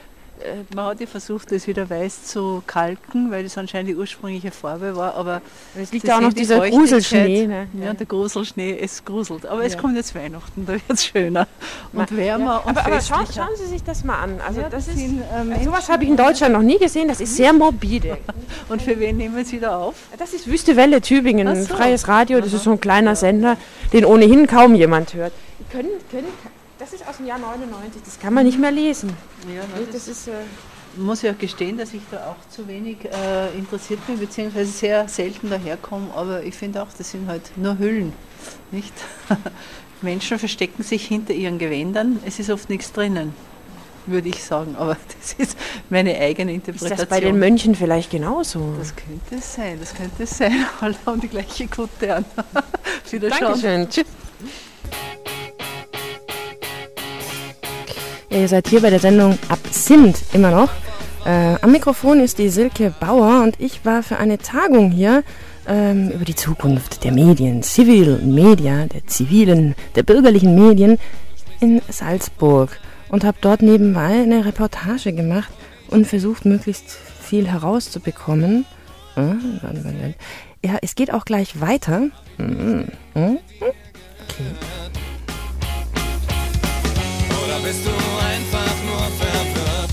[0.75, 4.97] Man hat ja versucht, das wieder weiß zu kalken, weil das anscheinend die ursprüngliche Farbe
[4.97, 5.15] war.
[5.15, 5.43] Aber
[5.81, 6.69] es liegt ja auch noch dieser.
[6.69, 7.69] Gruselschnee, ne?
[7.81, 9.47] Ja, der Gruselschnee, es gruselt.
[9.47, 9.81] Aber es Ja.
[9.81, 11.47] kommt jetzt Weihnachten, da wird es schöner
[11.93, 12.57] und wärmer ja.
[12.59, 14.41] und aber, aber schauen, schauen Sie sich das mal an.
[14.47, 17.09] Also Ja, das ist, sind, ähm, äh, sowas habe ich in Deutschland noch nie gesehen.
[17.09, 18.19] Das ist sehr morbide.
[18.69, 19.95] Und für wen nehmen Sie da auf?
[20.19, 21.75] Das ist Wüste Welle Tübingen, ein so.
[21.75, 22.41] freies Radio.
[22.41, 23.57] Das ist so ein kleiner Sender,
[23.93, 25.33] den ohnehin kaum jemand hört.
[25.71, 26.27] Können, können,
[26.83, 28.03] das ist aus dem Jahr 99.
[28.05, 29.11] Das kann man nicht mehr lesen.
[29.47, 30.33] Ja, Nee, das ist, äh,
[30.97, 35.49] muss ja gestehen, dass ich da auch zu wenig äh, interessiert bin, beziehungsweise sehr selten
[35.49, 36.13] daherkomme.
[36.13, 38.13] Aber ich finde auch, das sind halt nur Hüllen,
[38.73, 38.93] nicht?
[40.03, 42.19] Menschen verstecken sich hinter ihren Gewändern.
[42.27, 43.33] Es ist oft nichts drinnen,
[44.07, 44.75] würde ich sagen.
[44.77, 45.57] Aber das ist
[45.89, 46.99] meine eigene ist Interpretation.
[46.99, 48.75] das bei den Mönchen vielleicht genauso?
[48.77, 50.67] Das könnte es sein, das könnte es sein.
[50.81, 52.25] Alle haben die gleiche Kutte an.
[53.09, 53.89] Wieder Dankeschön.
[53.89, 54.07] Tschüss.
[58.33, 60.71] Ihr seid hier bei der Sendung Absinth immer noch.
[61.25, 65.23] Äh, am Mikrofon ist die Silke Bauer und ich war für eine Tagung hier
[65.69, 70.99] ähm, über die Zukunft der Medien, Civil Media, der zivilen, der bürgerlichen Medien
[71.61, 75.53] in Salzburg und habe dort nebenbei eine Reportage gemacht
[75.89, 78.65] und versucht, möglichst viel herauszubekommen.
[79.15, 79.35] Ah.
[80.65, 82.09] Ja, es geht auch gleich weiter.
[82.39, 82.89] Mhm.
[83.15, 83.39] Mhm.
[83.61, 85.02] Okay.
[87.63, 89.91] Bist du einfach nur verwirrt?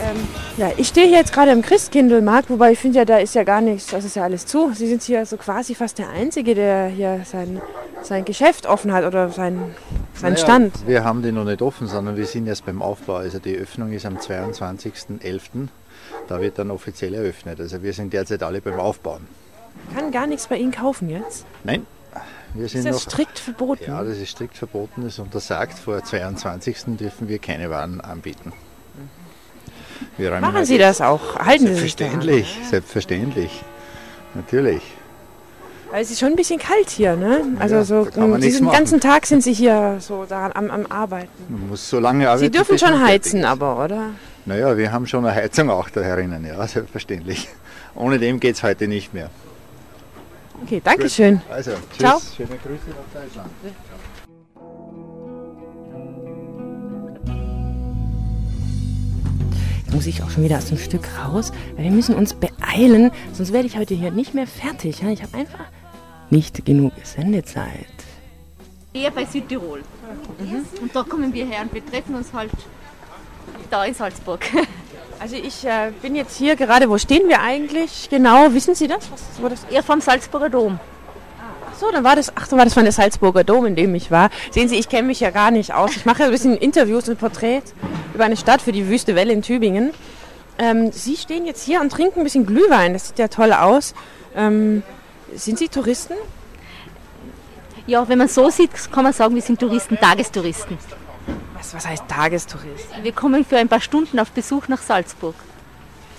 [0.00, 3.36] Ähm, ja, ich stehe hier jetzt gerade im Christkindlmarkt, wobei ich finde ja, da ist
[3.36, 4.72] ja gar nichts, das ist ja alles zu.
[4.74, 7.62] Sie sind hier so quasi fast der Einzige, der hier sein,
[8.02, 9.74] sein Geschäft offen hat oder sein,
[10.14, 10.88] sein Naja, Stand.
[10.88, 13.14] Wir haben den noch nicht offen, sondern wir sind erst beim Aufbau.
[13.14, 15.68] Also die Öffnung ist am 22.11.
[16.26, 17.60] Da wird dann offiziell eröffnet.
[17.60, 19.28] Also wir sind derzeit alle beim Aufbauen.
[19.94, 21.46] Kann gar nichts bei Ihnen kaufen jetzt.
[21.62, 21.86] Nein,
[22.54, 23.12] wir sind Ist das noch.
[23.12, 23.84] strikt verboten?
[23.86, 25.78] Ja, das ist strikt verboten, das ist untersagt.
[25.78, 26.96] Vor 22.
[26.98, 28.52] dürfen wir keine Waren anbieten.
[30.18, 31.36] Räumen Machen heute- Sie das auch?
[31.36, 31.94] Halten Sie sich?
[31.96, 33.62] Selbstverständlich, selbstverständlich.
[34.34, 34.82] Natürlich.
[35.90, 37.42] Weil es ist schon ein bisschen kalt hier, ne?
[37.60, 38.04] Also Ja, so
[38.38, 41.28] diesen ganzen Tag sind Sie hier so daran am, am Arbeiten.
[41.48, 42.44] Man muss so lange arbeiten.
[42.46, 44.10] Sie dürfen schon heizen, aber, oder?
[44.46, 47.48] Naja, wir haben schon eine Heizung auch da herinnen, ja, selbstverständlich.
[47.94, 49.30] Ohne dem geht es heute nicht mehr.
[50.62, 51.40] Okay, danke schön.
[51.50, 51.98] Also, tschüss.
[51.98, 52.20] Ciao.
[52.36, 53.50] Schöne Grüße nach Deutschland.
[59.78, 63.10] Jetzt muss ich auch schon wieder aus dem Stück raus, weil wir müssen uns beeilen,
[63.32, 65.02] sonst werde ich heute hier nicht mehr fertig.
[65.02, 65.66] Ich habe einfach
[66.30, 67.86] nicht genug Sendezeit.
[68.92, 69.82] Eher bei Südtirol.
[70.80, 72.50] Und da kommen wir her und wir treffen uns halt
[73.70, 74.44] da in Salzburg.
[75.20, 78.52] Also ich äh, bin jetzt hier gerade, wo stehen wir eigentlich genau?
[78.52, 79.10] Wissen Sie das?
[79.10, 79.66] Was, wo das?
[79.70, 80.78] Ja, vom Salzburger Dom.
[81.70, 83.94] Ach so, dann war das, ach, dann war das von der Salzburger Dom, in dem
[83.94, 84.30] ich war.
[84.50, 85.96] Sehen Sie, ich kenne mich ja gar nicht aus.
[85.96, 87.74] Ich mache ja ein bisschen Interviews und Porträts
[88.14, 89.92] über eine Stadt für die Wüste Welle in Tübingen.
[90.58, 92.92] Ähm, Sie stehen jetzt hier und trinken ein bisschen Glühwein.
[92.92, 93.94] Das sieht ja toll aus.
[94.36, 94.82] Ähm,
[95.34, 96.14] sind Sie Touristen?
[97.86, 100.78] Ja, wenn man so sieht, kann man sagen, wir sind Touristen, Tagestouristen.
[101.64, 102.88] Was, was heißt Tagestourist?
[103.02, 105.34] Wir kommen für ein paar Stunden auf Besuch nach Salzburg.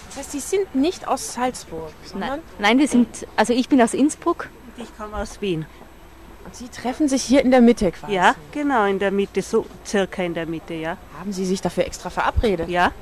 [0.07, 3.79] Das heißt, Sie sind nicht aus Salzburg, sondern Nein, nein wir sind, also ich bin
[3.81, 4.49] aus Innsbruck.
[4.77, 5.67] Ich komme aus Wien.
[6.45, 8.13] Und Sie treffen sich hier in der Mitte quasi.
[8.13, 10.97] Ja, genau, in der Mitte, so circa in der Mitte, ja.
[11.19, 12.69] Haben Sie sich dafür extra verabredet?
[12.69, 12.91] Ja.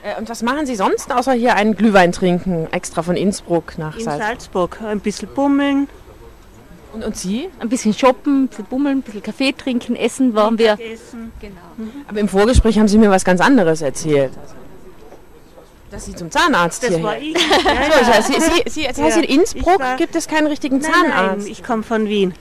[0.00, 3.96] Äh, und was machen Sie sonst, außer hier einen Glühwein trinken, extra von Innsbruck nach
[3.96, 4.76] In Salzburg?
[4.76, 5.88] Salzburg, ein bisschen bummeln.
[6.92, 7.48] Und, und Sie?
[7.60, 10.72] Ein bisschen shoppen, ein bisschen bummeln, ein bisschen Kaffee trinken, essen waren wir.
[10.72, 11.32] Essen.
[11.40, 11.54] Genau.
[12.08, 14.32] Aber im Vorgespräch haben Sie mir was ganz anderes erzählt.
[15.90, 17.34] Dass Sie zum Zahnarzt Das hier war ich.
[17.34, 20.78] Das heißt, Sie, Sie, Sie, das heißt, Ja, in Innsbruck war- gibt es keinen richtigen
[20.78, 21.42] Nein, Zahnarzt.
[21.44, 22.34] Nein, ich komme von Wien.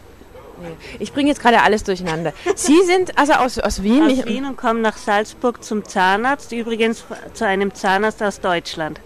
[0.99, 2.33] Ich bringe jetzt gerade alles durcheinander.
[2.55, 4.03] Sie sind also aus, aus Wien?
[4.03, 8.99] Aus Ich- Wien und komme nach Salzburg zum Zahnarzt, übrigens zu einem Zahnarzt aus Deutschland.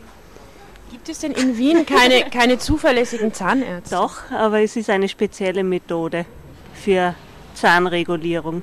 [0.92, 3.96] Gibt es denn in Wien keine, keine zuverlässigen Zahnärzte?
[3.96, 6.26] Doch, aber es ist eine spezielle Methode
[6.74, 7.16] für
[7.54, 8.58] Zahnregulierung.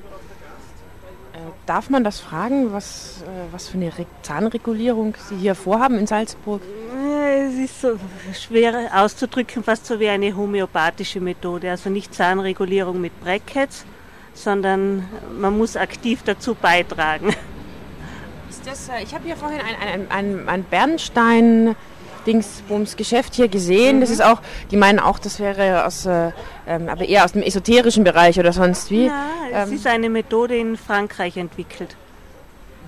[1.33, 5.97] Äh, Darf man das fragen, was, äh, was für eine Re Zahnregulierung Sie hier vorhaben
[5.97, 6.61] in Salzburg?
[7.47, 7.97] Es ist so
[8.39, 11.71] schwer auszudrücken, fast so wie eine homöopathische Methode.
[11.71, 13.85] Also nicht Zahnregulierung mit Brackets,
[14.35, 17.33] sondern man muss aktiv dazu beitragen.
[18.65, 21.75] Das, äh, ich habe hier vorhin ein, ein, ein, ein Bernstein.
[22.29, 24.01] Dingsbums Geschäft hier gesehen.
[24.01, 26.31] Das ist auch, die meinen auch, das wäre aus, äh,
[26.67, 29.07] ähm, aber eher aus dem esoterischen Bereich oder sonst wie.
[29.07, 31.95] Ja, es Ähm, ist eine Methode in Frankreich entwickelt.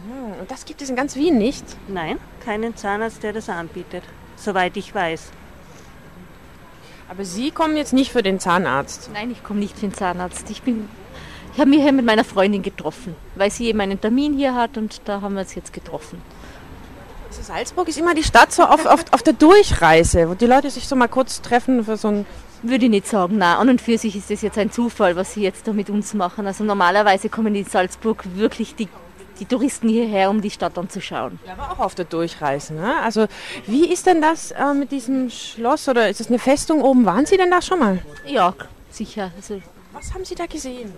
[0.08, 1.66] hm, und das gibt es in ganz Wien nicht.
[1.88, 4.04] Nein, keinen Zahnarzt, der das anbietet,
[4.36, 5.32] soweit ich weiß.
[7.10, 9.10] Aber Sie kommen jetzt nicht für den Zahnarzt.
[9.14, 10.50] Nein, ich komme nicht für den Zahnarzt.
[10.50, 10.88] Ich bin
[11.54, 14.78] Ich habe mich hier mit meiner Freundin getroffen, weil sie eben einen Termin hier hat
[14.78, 16.22] und da haben wir uns jetzt getroffen.
[17.32, 20.70] Also Salzburg ist immer die Stadt so auf, auf, auf der Durchreise, wo die Leute
[20.70, 22.26] sich so mal kurz treffen für so ein
[22.62, 23.56] Würde ich nicht sagen, nein.
[23.56, 26.14] An und für sich ist das jetzt ein Zufall, was sie jetzt da mit uns
[26.14, 26.46] machen.
[26.46, 28.90] Also normalerweise kommen in Salzburg wirklich die,
[29.40, 31.40] die Touristen hierher, um die Stadt anzuschauen.
[31.48, 32.74] Ja, aber auch auf der Durchreise.
[32.74, 32.96] Ne?
[33.02, 33.28] Also
[33.66, 37.06] wie ist denn das äh, mit diesem Schloss oder ist das eine Festung oben?
[37.06, 38.00] Waren Sie denn da schon mal?
[38.26, 38.54] Ja,
[38.90, 39.32] sicher.
[39.38, 39.62] Also,
[39.94, 40.92] Was haben Sie da gesehen?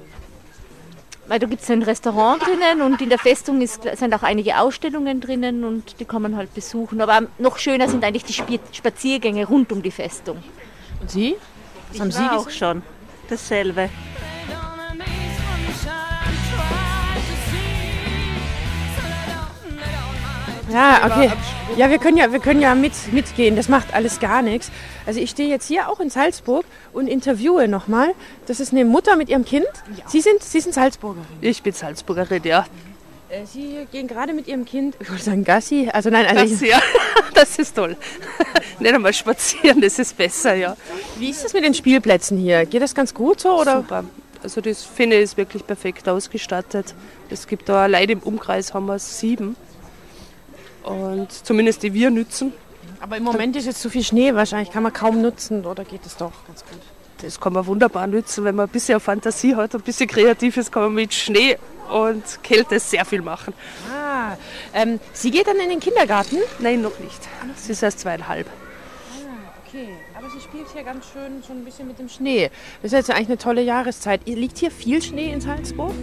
[1.27, 4.59] Weil da gibt es ein Restaurant drinnen und in der Festung ist, sind auch einige
[4.59, 7.01] Ausstellungen drinnen und die kann man halt besuchen.
[7.01, 10.43] Aber noch schöner sind eigentlich die Spaziergänge rund um die Festung.
[10.99, 11.35] Und Sie?
[11.91, 12.81] Ich haben Sie war auch schon.
[13.29, 13.89] Dasselbe.
[20.71, 21.31] Ja, okay.
[21.75, 23.55] Ja, wir können ja, wir können ja mit, mitgehen.
[23.55, 24.71] Das macht alles gar nichts.
[25.05, 28.13] Also ich stehe jetzt hier auch in Salzburg und interviewe nochmal.
[28.47, 29.67] Das ist eine Mutter mit ihrem Kind.
[30.07, 31.25] Sie sind, Sie sind Salzburgerin.
[31.41, 32.65] Ich bin Salzburgerin, ja.
[33.29, 36.61] Äh, Sie gehen gerade mit Ihrem Kind, ich wollte sagen Gassi, also nein, also Das,
[36.61, 36.79] ja,
[37.33, 37.97] das ist toll.
[38.79, 40.77] Nicht einmal spazieren, das ist besser, ja.
[41.17, 42.65] Wie ist das mit den Spielplätzen hier?
[42.65, 43.59] Geht das ganz gut so?
[43.59, 43.77] Oder?
[43.77, 44.05] Super.
[44.43, 46.93] Also das finde ich ist wirklich perfekt ausgestattet.
[47.29, 49.55] Es gibt da allein im Umkreis haben wir sieben.
[50.83, 52.53] Und zumindest die wir nützen.
[52.99, 56.05] Aber im Moment ist jetzt zu viel Schnee, wahrscheinlich kann man kaum nutzen oder geht
[56.05, 56.79] es doch ganz gut?
[57.21, 60.71] Das kann man wunderbar nützen, wenn man ein bisschen Fantasie hat, ein bisschen kreativ ist,
[60.71, 61.57] kann man mit Schnee
[61.89, 63.53] und Kälte sehr viel machen.
[63.93, 64.35] Ah,
[64.73, 66.37] ähm, sie geht dann in den Kindergarten?
[66.59, 67.19] Nein, noch nicht.
[67.55, 68.47] Sie ist erst zweieinhalb.
[68.47, 69.89] Ah, okay.
[70.17, 72.49] Aber sie spielt hier ganz schön schon ein bisschen mit dem Schnee.
[72.81, 74.27] Das ist jetzt eigentlich eine tolle Jahreszeit.
[74.27, 75.93] Liegt hier viel Schnee in Salzburg?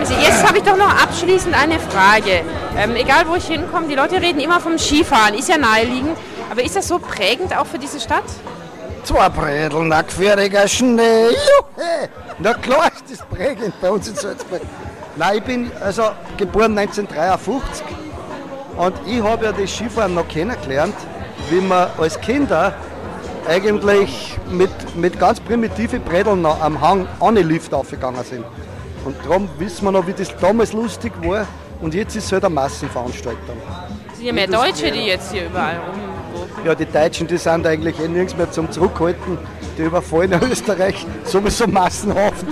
[0.00, 2.42] Also jetzt habe ich doch noch abschließend eine Frage.
[2.76, 6.16] Ähm, egal wo ich hinkomme, die Leute reden immer vom Skifahren, ist ja naheliegend.
[6.50, 8.24] Aber ist das so prägend auch für diese Stadt?
[9.04, 11.28] Zwei Bredel, nackfähriger Schnee.
[11.28, 12.08] Juhe!
[12.38, 14.60] Na klar ist das prägend bei uns in Salzburg.
[15.16, 16.02] Nein, ich bin also
[16.36, 17.84] geboren 1953
[18.76, 20.96] und ich habe ja das Skifahren noch kennengelernt,
[21.50, 22.74] wie wir als Kinder
[23.46, 28.44] eigentlich mit, mit ganz primitiven Bredeln noch am Hang ohne Lift aufgegangen sind.
[29.04, 31.46] Und darum wissen wir noch, wie das damals lustig war
[31.80, 33.56] und jetzt ist es halt eine Massenveranstaltung.
[34.10, 36.64] Es sind ja mehr Deutsche, die jetzt hier überall rumgurken.
[36.64, 39.38] Ja, die Deutschen, die sind eigentlich eh nirgends mehr zum Zurückhalten.
[39.76, 42.46] Die überfallen Österreich sowieso massenhaft.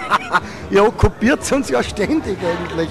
[0.70, 2.88] ja, okkupiert uns ja ständig eigentlich.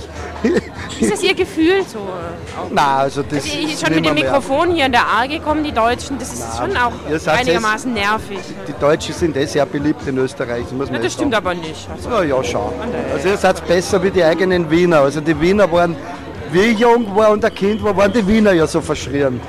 [1.00, 2.00] Ist das Ihr Gefühl so?
[2.00, 2.70] Auch?
[2.72, 4.24] Nein, also das Also ich schon mit dem nimmer mehr.
[4.26, 8.40] Mikrofon hier in der A gekommen, die Deutschen, das ist Nein, schon auch einigermaßen nervig.
[8.68, 11.46] Die Deutschen sind eh sehr beliebt in Österreich, das muss man Na, das stimmt sagen.
[11.48, 11.88] aber nicht.
[11.94, 12.72] Also, Ja, ja, schon.
[13.14, 15.00] Also ihr seid besser wie die eigenen Wiener.
[15.00, 15.96] Also die Wiener waren,
[16.52, 19.40] wie ich jung war und ein Kind war, waren die Wiener ja so verschrien.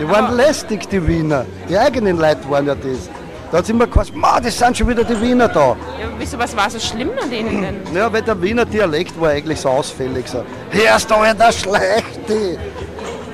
[0.00, 1.44] Die waren lästig, die Wiener.
[1.68, 3.08] Die eigenen Leute waren ja das.
[3.54, 5.76] Da hat es immer gesagt, "Ma, das sind schon wieder die Wiener da.
[6.00, 7.76] ja, wieso, was war so schlimm an denen denn?
[7.94, 10.26] Ja, weil der Wiener Dialekt war eigentlich so ausfällig.
[10.26, 10.42] So,
[10.72, 12.58] hörst du der Schlechte?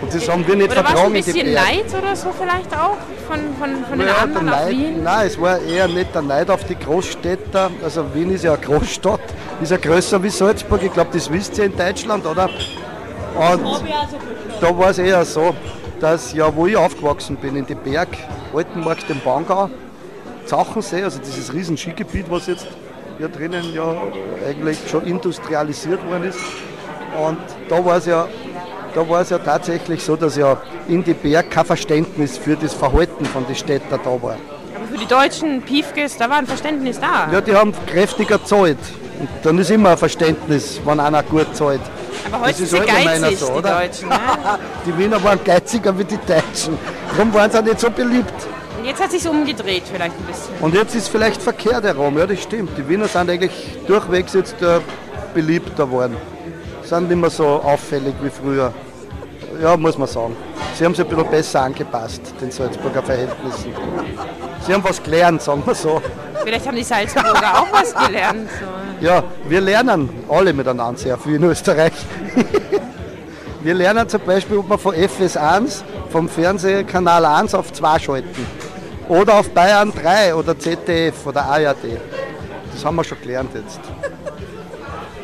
[0.03, 1.55] Und das haben wir nicht Oder war es ein vertragen in die bisschen.
[1.55, 5.03] Neid oder so vielleicht auch von, von, von den Ja, der anderen auf Neid, Wien?
[5.03, 7.71] nein, es war eher nicht der Neid auf die Großstädter.
[7.83, 9.21] Also Wien ist ja eine Großstadt,
[9.63, 10.83] ist ja größer wie Salzburg.
[10.83, 12.51] Ich glaube, das wisst ihr in Deutschland, oder?
[13.39, 13.83] Und
[14.61, 15.55] da war es eher so,
[15.99, 18.09] dass ja, wo ich aufgewachsen bin, in die Berg,
[18.55, 19.71] Altenmarkt im Bangau,
[20.51, 22.67] Zachensee, also dieses riesen Skigebiet, was jetzt
[23.19, 23.95] hier drinnen ja
[24.49, 26.41] eigentlich schon industrialisiert worden ist.
[27.25, 27.39] Und
[27.69, 28.27] da war es ja,
[28.93, 30.57] da war es ja tatsächlich so, dass ja
[30.89, 34.37] in die Berg kein Verständnis für das Verhalten von den Städtern da war.
[34.75, 37.31] Aber für die deutschen Piefkes, da war ein Verständnis da.
[37.31, 38.79] Ja, die haben kräftiger zahlt.
[39.21, 41.81] Und dann ist immer ein Verständnis, wenn einer gut zahlt.
[42.33, 43.81] Aber heute sind sie allgemeiner geizig, so, die oder?
[43.83, 44.09] Deutschen.
[44.09, 44.19] Ne?
[44.87, 46.77] Die Wiener waren geiziger wie die Deutschen.
[47.11, 48.35] Darum waren sie auch nicht so beliebt.
[48.85, 50.55] Jetzt hat sich umgedreht vielleicht ein bisschen.
[50.61, 52.77] Und jetzt ist vielleicht verkehrt herum, ja das stimmt.
[52.77, 53.53] Die Wiener sind eigentlich
[53.87, 54.81] durchwegs jetzt äh,
[55.35, 56.17] beliebter geworden.
[56.85, 58.73] Sind nicht mehr so auffällig wie früher.
[59.63, 60.37] Ja, muss man sagen.
[60.75, 63.75] Sie haben sich ein bisschen besser angepasst, den Salzburger Verhältnissen.
[64.67, 66.01] Sie haben was gelernt, sagen wir so.
[66.43, 68.49] Vielleicht haben die Salzburger auch was gelernt.
[68.59, 69.07] So.
[69.07, 71.93] Ja, wir lernen alle miteinander sehr viel in Österreich.
[73.63, 78.60] wir lernen zum Beispiel, ob wir von FS1, vom Fernsehkanal 1 auf 2 schalten.
[79.11, 81.99] Oder auf Bayern 3 oder ZDF oder ARD.
[82.73, 83.81] Das haben wir schon gelernt jetzt.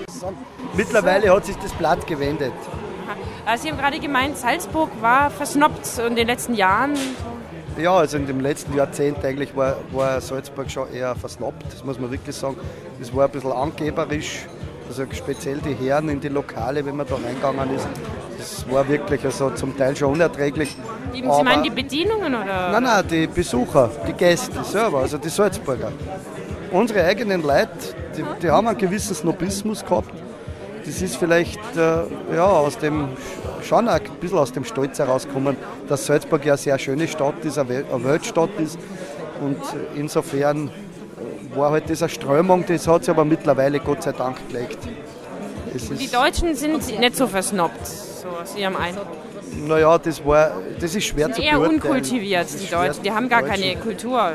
[0.74, 2.52] Mittlerweile hat sich das Blatt gewendet.
[3.44, 6.94] Also Sie haben gerade gemeint, Salzburg war versnoppt in den letzten Jahren.
[7.78, 12.00] Ja, also in dem letzten Jahrzehnt eigentlich war, war Salzburg schon eher versnappt, das muss
[12.00, 12.56] man wirklich sagen.
[13.00, 14.46] Es war ein bisschen angeberisch
[14.88, 17.86] Also speziell die Herren in die Lokale, wenn man da reingegangen ist,
[18.46, 20.74] das war wirklich also zum Teil schon unerträglich.
[21.12, 22.70] Sie Aber- meinen die Bedienungen oder?
[22.72, 25.92] Nein, nein, die Besucher, die Gäste selber, also die Salzburger.
[26.70, 27.68] Unsere eigenen Leute,
[28.16, 30.10] die, die haben einen gewissen Snobismus gehabt.
[30.84, 33.08] Das ist vielleicht äh, ja, aus dem,
[33.62, 35.56] schon ein bisschen aus dem Stolz herausgekommen,
[35.88, 38.78] dass Salzburg ja eine sehr schöne Stadt ist, eine Wel- eine Weltstadt ist.
[39.40, 39.58] Und
[39.96, 44.78] insofern äh, war halt diese Strömung, das hat sich aber mittlerweile Gott sei Dank gelegt.
[45.98, 47.80] Die Deutschen sind nicht so versnobbt,
[48.30, 49.06] so aus ihrem Eindruck.
[49.66, 51.80] naja, das, war, das ist schwer Die zu eher beurteilen.
[51.82, 53.02] unkultiviert, Das ist die Deutschen.
[53.02, 53.62] Die haben gar Deutschen.
[53.62, 54.32] keine Kultur.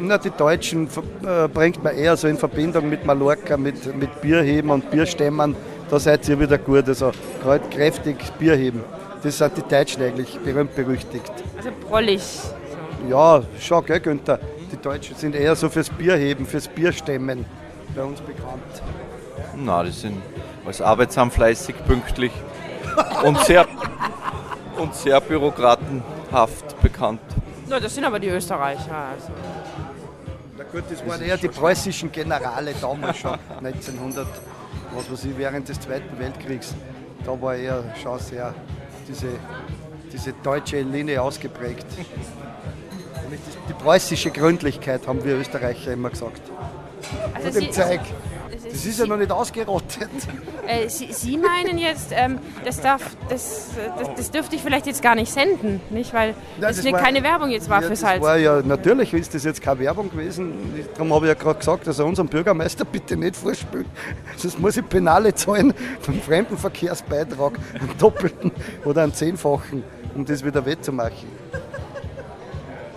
[0.00, 0.88] Na, die Deutschen
[1.24, 5.56] äh, bringt man eher so in Verbindung mit Mallorca, mit, mit Bierheben und Bierstämmern.
[5.90, 6.86] Da seid ihr wieder gut.
[6.88, 7.10] Also
[7.42, 8.84] gerade kräftig Bierheben.
[9.22, 11.32] Das sind die Deutschen eigentlich berühmt berüchtigt.
[11.56, 12.22] Also prollig.
[13.08, 14.38] Ja, schon, gell, Günther?
[14.70, 17.44] Die Deutschen sind eher so fürs Bierheben, fürs Bierstemmen
[17.96, 18.82] bei uns bekannt.
[19.56, 20.22] Na, die sind
[20.64, 22.30] als arbeitsam, fleißig, pünktlich
[23.24, 23.66] und sehr,
[24.76, 27.20] und sehr bürokratenhaft bekannt.
[27.68, 28.94] Na, das sind aber die Österreicher.
[29.12, 29.28] Also.
[30.56, 34.26] Na gut, das waren eher die preußischen Generale damals schon, 1900,
[34.94, 36.74] was weiß ich, während des Zweiten Weltkriegs.
[37.24, 38.54] Da war eher schon sehr
[39.06, 39.28] diese,
[40.12, 41.86] diese deutsche Linie ausgeprägt.
[43.68, 46.40] Die, preußische Gründlichkeit, haben wir Österreicher immer gesagt.
[47.34, 48.00] Also Mit dem Sie-
[48.70, 50.10] Das ist ja noch nicht ausgerottet.
[50.66, 55.02] Äh, Sie, Sie meinen jetzt, ähm, das, darf, das, das, das dürfte ich vielleicht jetzt
[55.02, 56.12] gar nicht senden, nicht?
[56.12, 58.22] Weil Nein, das, eine, keine Werbung jetzt war ja, für Salz.
[58.22, 60.52] war ja, natürlich ist das jetzt keine Werbung gewesen.
[60.94, 63.86] Darum habe ich ja gerade gesagt, also unseren Bürgermeister bitte nicht vorspielen.
[64.36, 68.52] Sonst muss ich Penale zahlen vom Fremdenverkehrsbeitrag, einen doppelten
[68.84, 69.82] oder einen zehnfachen,
[70.14, 71.28] um das wieder wettzumachen.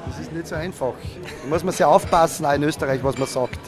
[0.08, 0.94] Das ist nicht so einfach.
[1.44, 3.60] Da muss man sehr aufpassen, auch in Österreich, was man sagt.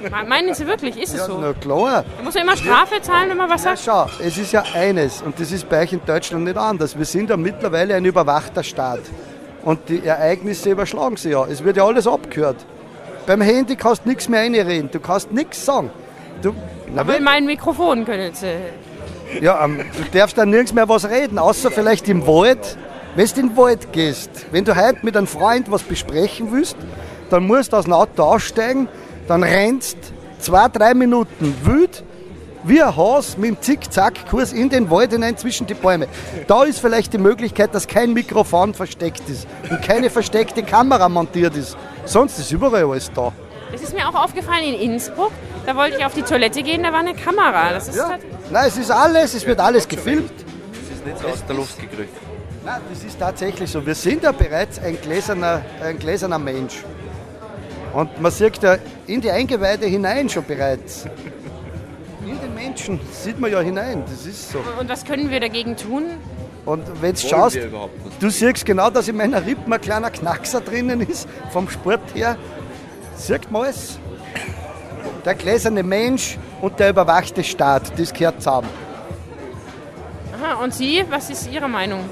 [0.00, 1.38] Me- Meinen Sie wirklich, ist es Ja, so?
[1.38, 2.04] na klar.
[2.16, 4.10] Da muss man immer Strafe zahlen, wenn man was Ja, sagt?
[4.18, 6.96] schau, es ist ja eines, und das ist bei euch in Deutschland nicht anders.
[6.96, 9.00] Wir sind ja mittlerweile ein überwachter Staat.
[9.64, 11.44] Und die Ereignisse überschlagen sich ja.
[11.46, 12.56] Es wird ja alles abgehört.
[13.26, 15.90] Beim Handy kannst du nichts mehr reinreden, du kannst nichts sagen.
[16.40, 16.54] Du,
[16.94, 18.54] na, Aber in mein Mikrofon können Sie.
[19.40, 19.78] ja, ähm,
[20.12, 22.78] du darfst dann nirgends mehr was reden, außer vielleicht im Wald.
[23.16, 26.76] Wenn du in den Wald gehst, wenn du heute mit einem Freund was besprechen willst,
[27.30, 28.86] dann musst du aus dem Auto aussteigen,
[29.28, 29.98] dann rennst
[30.40, 32.02] zwei, drei Minuten wild,
[32.64, 36.08] wie ein Haus mit dem Zick-Zack-Kurs in den Wald hinein zwischen die Bäume.
[36.46, 41.56] Da ist vielleicht die Möglichkeit, dass kein Mikrofon versteckt ist und keine versteckte Kamera montiert
[41.56, 41.76] ist.
[42.04, 43.32] Sonst ist überall alles da.
[43.70, 45.30] Das ist mir auch aufgefallen in Innsbruck.
[45.66, 47.72] Da wollte ich auf die Toilette gehen, da war eine Kamera.
[47.72, 50.32] Das ist halt, Nein, es ist alles, es wird alles gefilmt.
[50.72, 52.16] Es ist nicht so aus der Luft gegriffen.
[52.64, 53.84] Nein, das ist tatsächlich so.
[53.84, 56.82] Wir sind ja bereits ein gläserner, ein gläserner Mensch.
[57.98, 58.78] Und man sieht ja
[59.08, 61.04] in die Eingeweide hinein schon bereits.
[62.24, 64.60] In den Menschen sieht man ja hinein, das ist so.
[64.78, 66.04] und was können wir dagegen tun?
[66.64, 67.58] Und wenn du schaust,
[68.20, 72.36] du siehst genau, dass in meiner Rippen ein kleiner Knackser drinnen ist, vom Sport her.
[73.16, 73.98] Sieht man es?
[75.24, 78.68] Der gläserne Mensch und der überwachte Staat, das gehört zusammen.
[80.40, 82.04] Aha, und Sie, was ist Ihre Meinung?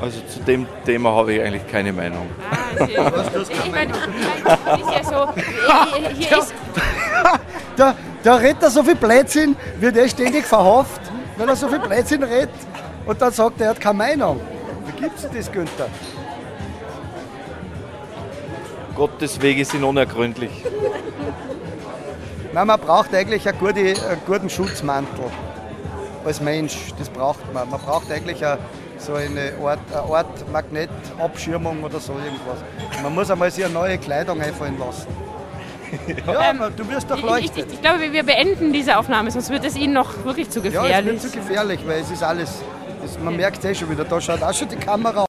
[0.00, 2.28] Also zu dem Thema habe ich eigentlich keine Meinung.
[2.50, 6.54] Ah, ich meine, es ist ja so, ist,
[7.76, 11.78] Da, da redet er so viel Blödsinn, wird er ständig verhaftet, wenn er so viel
[11.78, 12.50] Blödsinn redet.
[13.06, 14.40] Und dann sagt er, er hat keine Meinung.
[14.86, 15.88] Wie gibt's denn das, Günther?
[18.96, 20.64] Gottes Wege sind unergründlich.
[22.52, 25.24] Nein, man braucht eigentlich einen, gute, einen guten Schutzmantel
[26.24, 26.94] als Mensch.
[26.98, 27.68] Das braucht man.
[27.68, 28.58] Man braucht eigentlich eine,
[29.06, 32.58] so eine Art, eine Art Magnetabschirmung oder so irgendwas.
[33.02, 35.06] Man muss einmal sich eine neue Kleidung einfallen lassen.
[36.26, 37.64] Ja, Ähm, du wirst doch ich, ich, leuchten.
[37.72, 40.72] ich glaube, wir beenden diese Aufnahme, sonst wird es Ihnen noch wirklich zu Ja, es
[40.72, 41.12] gefährlich.
[41.22, 42.50] wird zu gefährlich, weil es ist alles,
[43.00, 45.22] das, man merkt es eh schon wieder, da schaut auch schon die Kamera